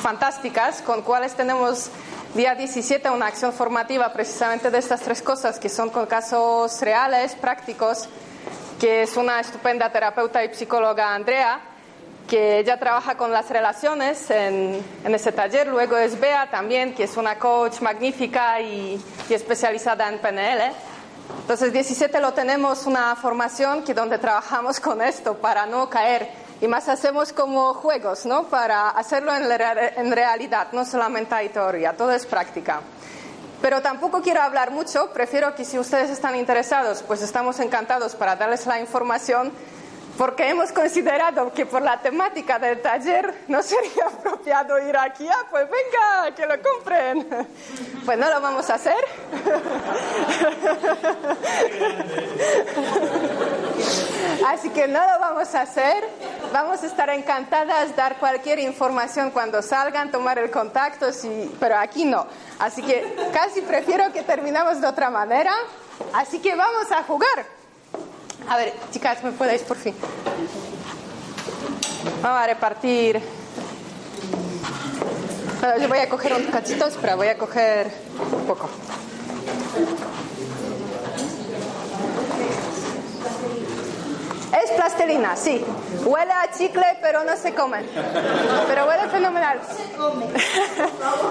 fantásticas, 0.00 0.80
con 0.82 1.02
cuales 1.02 1.34
tenemos 1.34 1.90
día 2.36 2.54
17 2.54 3.10
una 3.10 3.26
acción 3.26 3.52
formativa 3.52 4.12
precisamente 4.12 4.70
de 4.70 4.78
estas 4.78 5.00
tres 5.00 5.20
cosas, 5.22 5.58
que 5.58 5.68
son 5.68 5.90
con 5.90 6.06
casos 6.06 6.80
reales, 6.80 7.34
prácticos, 7.34 8.08
que 8.78 9.02
es 9.02 9.16
una 9.16 9.40
estupenda 9.40 9.90
terapeuta 9.90 10.44
y 10.44 10.54
psicóloga 10.54 11.12
Andrea, 11.16 11.58
que 12.32 12.60
ella 12.60 12.78
trabaja 12.78 13.14
con 13.14 13.30
las 13.30 13.50
relaciones 13.50 14.30
en, 14.30 14.82
ese 15.04 15.32
taller. 15.32 15.66
Luego 15.66 15.98
es 15.98 16.18
Bea 16.18 16.48
también, 16.50 16.94
que 16.94 17.04
es 17.04 17.18
una 17.18 17.38
coach 17.38 17.82
magnífica 17.82 18.58
y, 18.58 18.98
especializada 19.28 20.08
en 20.08 20.18
PNL. 20.18 20.72
Entonces, 21.42 21.74
17 21.74 22.18
lo 22.20 22.32
tenemos 22.32 22.86
una 22.86 23.14
formación 23.16 23.84
que 23.84 23.92
donde 23.92 24.16
trabajamos 24.16 24.80
con 24.80 25.02
esto 25.02 25.36
para 25.36 25.66
no 25.66 25.90
caer 25.90 26.30
y 26.62 26.66
más 26.68 26.88
hacemos 26.88 27.34
como 27.34 27.74
juegos, 27.74 28.24
¿no? 28.24 28.44
Para 28.44 28.88
hacerlo 28.88 29.34
en, 29.34 29.44
en 29.52 30.10
realidad, 30.10 30.68
no 30.72 30.86
solamente 30.86 31.34
hay 31.34 31.50
teoría, 31.50 31.94
todo 31.94 32.12
es 32.12 32.24
práctica. 32.24 32.80
Pero 33.60 33.82
tampoco 33.82 34.22
quiero 34.22 34.40
hablar 34.40 34.70
mucho, 34.70 35.12
prefiero 35.12 35.54
que 35.54 35.66
si 35.66 35.78
ustedes 35.78 36.08
están 36.08 36.34
interesados, 36.36 37.02
pues 37.02 37.20
estamos 37.20 37.60
encantados 37.60 38.14
para 38.14 38.36
darles 38.36 38.64
la 38.66 38.80
información, 38.80 39.52
porque 40.16 40.48
hemos 40.48 40.72
considerado 40.72 41.52
que 41.52 41.66
por 41.66 41.82
la 41.82 42.00
temática 42.00 42.58
del 42.58 42.80
taller 42.82 43.44
no 43.48 43.62
sería 43.62 44.06
apropiado 44.18 44.78
ir 44.80 44.96
aquí, 44.96 45.28
ah, 45.28 45.46
pues 45.50 45.66
venga, 45.68 46.34
que 46.34 46.46
lo 46.46 46.54
compren. 46.62 47.28
Pues 48.04 48.18
no 48.18 48.28
lo 48.28 48.40
vamos 48.40 48.68
a 48.68 48.74
hacer. 48.74 48.96
Así 54.48 54.70
que 54.70 54.88
no 54.88 55.00
lo 55.00 55.20
vamos 55.20 55.54
a 55.54 55.60
hacer. 55.60 56.02
Vamos 56.52 56.82
a 56.82 56.86
estar 56.86 57.08
encantadas 57.10 57.94
dar 57.94 58.16
cualquier 58.16 58.58
información 58.58 59.30
cuando 59.30 59.62
salgan, 59.62 60.10
tomar 60.10 60.40
el 60.40 60.50
contacto, 60.50 61.06
pero 61.60 61.78
aquí 61.78 62.04
no. 62.04 62.26
Así 62.58 62.82
que 62.82 63.14
casi 63.32 63.60
prefiero 63.60 64.12
que 64.12 64.24
terminamos 64.24 64.80
de 64.80 64.88
otra 64.88 65.08
manera. 65.08 65.52
Así 66.12 66.40
que 66.40 66.56
vamos 66.56 66.90
a 66.90 67.04
jugar. 67.04 67.61
A 68.48 68.56
ver, 68.56 68.72
chicas, 68.90 69.22
¿me 69.22 69.32
podéis 69.32 69.62
por 69.62 69.76
fin? 69.76 69.94
Vamos 72.22 72.40
a 72.40 72.46
repartir. 72.46 73.20
Bueno, 75.60 75.78
yo 75.78 75.88
voy 75.88 75.98
a 75.98 76.08
coger 76.08 76.34
un 76.34 76.44
cachito, 76.46 76.86
espera, 76.86 77.14
voy 77.14 77.28
a 77.28 77.38
coger 77.38 77.90
un 78.32 78.46
poco. 78.46 78.68
Es 84.62 84.70
plastilina, 84.72 85.36
sí. 85.36 85.64
Huele 86.04 86.32
a 86.32 86.50
chicle, 86.50 86.98
pero 87.00 87.24
no 87.24 87.36
se 87.36 87.54
come. 87.54 87.84
Pero 88.66 88.86
huele 88.86 89.08
fenomenal. 89.08 89.60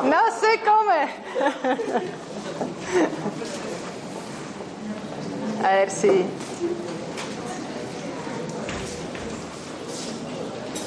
No 0.03 0.21
se 0.39 0.59
come. 0.61 1.09
A 5.63 5.69
ver 5.73 5.91
si. 5.91 6.25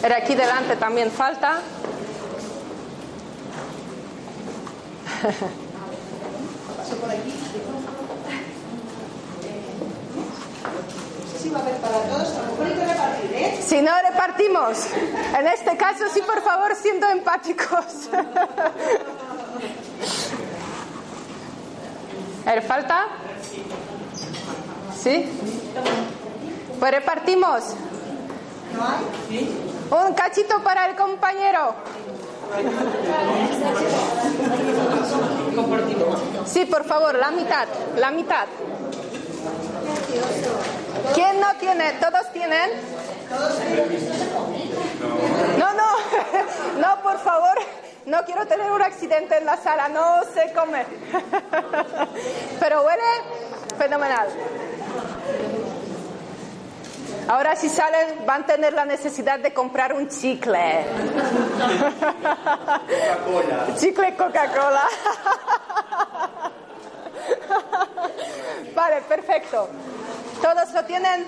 Era 0.04 0.18
aquí 0.18 0.34
delante 0.34 0.76
también 0.76 1.10
falta. 1.10 1.60
Sí, 11.40 11.48
va 11.48 11.58
a 11.58 11.62
haber 11.62 11.76
para 11.76 12.00
todos, 12.00 12.34
a 12.34 12.42
lo 12.42 12.48
mejor 12.50 12.66
hay 12.66 12.74
que 12.74 12.86
repartir, 12.86 13.32
¿eh? 13.32 13.60
Si 13.66 13.80
no 13.80 13.92
repartimos, 14.10 14.86
en 15.38 15.46
este 15.46 15.74
caso 15.78 16.04
sí, 16.12 16.20
por 16.20 16.42
favor, 16.42 16.74
siendo 16.76 17.08
empáticos. 17.08 18.10
Ver, 22.44 22.62
¿falta? 22.62 23.06
¿Sí? 25.02 25.32
Pues 26.78 26.92
repartimos. 26.92 27.64
Un 29.90 30.14
cachito 30.14 30.62
para 30.62 30.88
el 30.88 30.96
compañero. 30.96 31.74
Sí, 36.46 36.64
por 36.66 36.84
favor, 36.84 37.14
la 37.16 37.30
mitad, 37.30 37.66
la 37.96 38.10
mitad. 38.10 38.46
¿Quién 41.14 41.40
no 41.40 41.54
tiene? 41.56 41.92
¿Todos 41.94 42.32
tienen? 42.32 42.70
No, 45.58 45.72
no. 45.74 45.84
no, 46.80 47.02
por 47.02 47.18
favor, 47.18 47.58
no 48.06 48.24
quiero 48.24 48.46
tener 48.46 48.70
un 48.70 48.82
accidente 48.82 49.38
en 49.38 49.46
la 49.46 49.56
sala, 49.56 49.88
no 49.88 50.22
se 50.32 50.52
come. 50.52 50.84
Pero 52.60 52.82
huele 52.82 53.02
fenomenal. 53.78 54.28
Ahora 57.28 57.56
si 57.56 57.68
salen 57.68 58.26
van 58.26 58.42
a 58.42 58.46
tener 58.46 58.72
la 58.74 58.84
necesidad 58.84 59.38
de 59.38 59.52
comprar 59.54 59.94
un 59.94 60.08
chicle. 60.08 60.84
Coca-Cola. 62.86 63.66
Chicle 63.78 64.14
Coca-Cola. 64.16 64.82
Vale, 68.74 69.02
perfecto. 69.02 69.68
¿Todos 70.42 70.72
lo 70.74 70.84
tienen? 70.84 71.26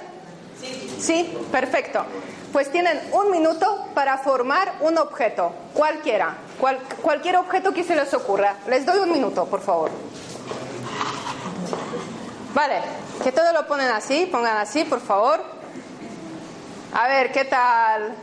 Sí. 0.60 0.96
Sí, 1.00 1.38
perfecto. 1.50 2.04
Pues 2.52 2.70
tienen 2.70 3.00
un 3.12 3.30
minuto 3.30 3.86
para 3.94 4.18
formar 4.18 4.74
un 4.80 4.98
objeto, 4.98 5.52
cualquiera, 5.74 6.34
cual- 6.58 6.78
cualquier 7.02 7.36
objeto 7.36 7.72
que 7.72 7.84
se 7.84 7.94
les 7.96 8.12
ocurra. 8.14 8.54
Les 8.66 8.84
doy 8.86 8.98
un 8.98 9.12
minuto, 9.12 9.44
por 9.46 9.60
favor. 9.60 9.90
Vale, 12.54 12.80
que 13.22 13.32
todo 13.32 13.52
lo 13.52 13.66
ponen 13.66 13.90
así, 13.90 14.26
pongan 14.32 14.56
así, 14.56 14.84
por 14.84 15.00
favor. 15.00 15.55
A 16.98 17.08
ver, 17.08 17.30
¿qué 17.30 17.44
tal? 17.44 18.14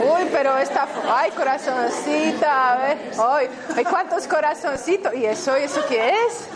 Uy, 0.00 0.26
pero 0.32 0.56
esta... 0.56 0.88
Ay, 1.12 1.30
corazoncita, 1.32 2.72
a 2.72 2.76
ver. 2.78 3.12
Ay, 3.18 3.48
ay, 3.76 3.84
¿cuántos 3.84 4.26
corazoncitos? 4.26 5.12
¿Y 5.14 5.26
eso, 5.26 5.54
eso 5.54 5.84
qué 5.86 6.10
es? 6.10 6.48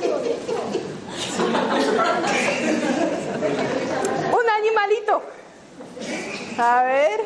Un 4.33 4.49
animalito. 4.49 5.23
A 6.57 6.83
ver. 6.85 7.21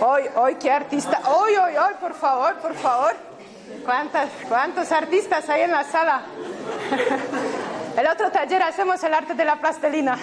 Hoy, 0.00 0.22
hoy, 0.36 0.54
qué 0.54 0.70
artista. 0.70 1.22
Hoy, 1.26 1.56
hoy, 1.56 1.76
hoy, 1.76 1.94
por 2.00 2.14
favor, 2.14 2.54
por 2.58 2.74
favor. 2.74 3.16
¿Cuántas, 3.84 4.28
¿Cuántos 4.48 4.92
artistas 4.92 5.48
hay 5.48 5.62
en 5.62 5.72
la 5.72 5.82
sala? 5.82 6.22
El 7.96 8.06
otro 8.06 8.30
taller 8.30 8.62
hacemos 8.62 9.02
el 9.04 9.12
arte 9.12 9.34
de 9.34 9.44
la 9.44 9.56
plastelina. 9.56 10.16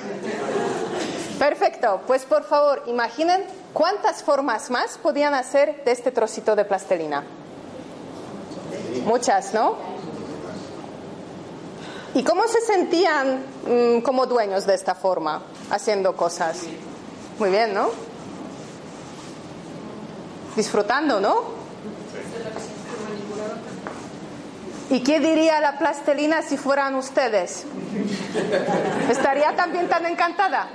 Perfecto, 1.39 2.01
pues 2.05 2.25
por 2.25 2.43
favor, 2.43 2.83
imaginen 2.87 3.45
cuántas 3.71 4.21
formas 4.21 4.69
más 4.69 4.97
podían 4.97 5.33
hacer 5.33 5.85
de 5.85 5.91
este 5.93 6.11
trocito 6.11 6.53
de 6.53 6.65
plastelina. 6.65 7.23
Muchas, 9.05 9.53
¿no? 9.53 9.75
¿Y 12.13 12.23
cómo 12.25 12.45
se 12.45 12.59
sentían 12.59 13.45
mm, 13.65 14.01
como 14.01 14.25
dueños 14.25 14.65
de 14.65 14.73
esta 14.73 14.95
forma, 14.95 15.41
haciendo 15.69 16.13
cosas? 16.17 16.63
Muy 17.37 17.49
bien, 17.51 17.73
¿no? 17.73 17.89
Disfrutando, 20.57 21.21
¿no? 21.21 21.57
¿Y 24.89 25.01
qué 25.03 25.21
diría 25.21 25.61
la 25.61 25.79
plastelina 25.79 26.41
si 26.41 26.57
fueran 26.57 26.95
ustedes? 26.95 27.63
¿Estaría 29.09 29.55
también 29.55 29.87
tan 29.87 30.05
encantada? 30.05 30.67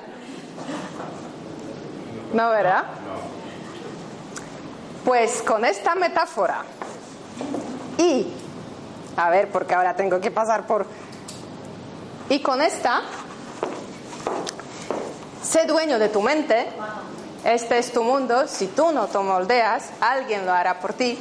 No, 2.32 2.50
¿verdad? 2.50 2.84
Pues 5.05 5.42
con 5.42 5.64
esta 5.64 5.94
metáfora 5.94 6.64
y, 7.98 8.32
a 9.16 9.30
ver, 9.30 9.50
porque 9.50 9.74
ahora 9.74 9.94
tengo 9.94 10.20
que 10.20 10.30
pasar 10.30 10.66
por... 10.66 10.86
Y 12.28 12.40
con 12.40 12.61
esta, 12.62 13.02
sé 15.42 15.66
dueño 15.66 15.98
de 15.98 16.09
tu 16.09 16.22
mente, 16.22 16.68
este 17.44 17.78
es 17.78 17.92
tu 17.92 18.02
mundo, 18.02 18.48
si 18.48 18.68
tú 18.68 18.90
no 18.92 19.07
te 19.07 19.18
moldeas, 19.18 19.90
alguien 20.00 20.46
lo 20.46 20.52
hará 20.52 20.80
por 20.80 20.94
ti. 20.94 21.18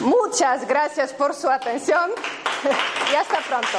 Muchas 0.00 0.66
gracias 0.66 1.12
por 1.12 1.34
su 1.34 1.48
atención 1.48 2.10
y 3.12 3.14
hasta 3.14 3.38
pronto. 3.40 3.78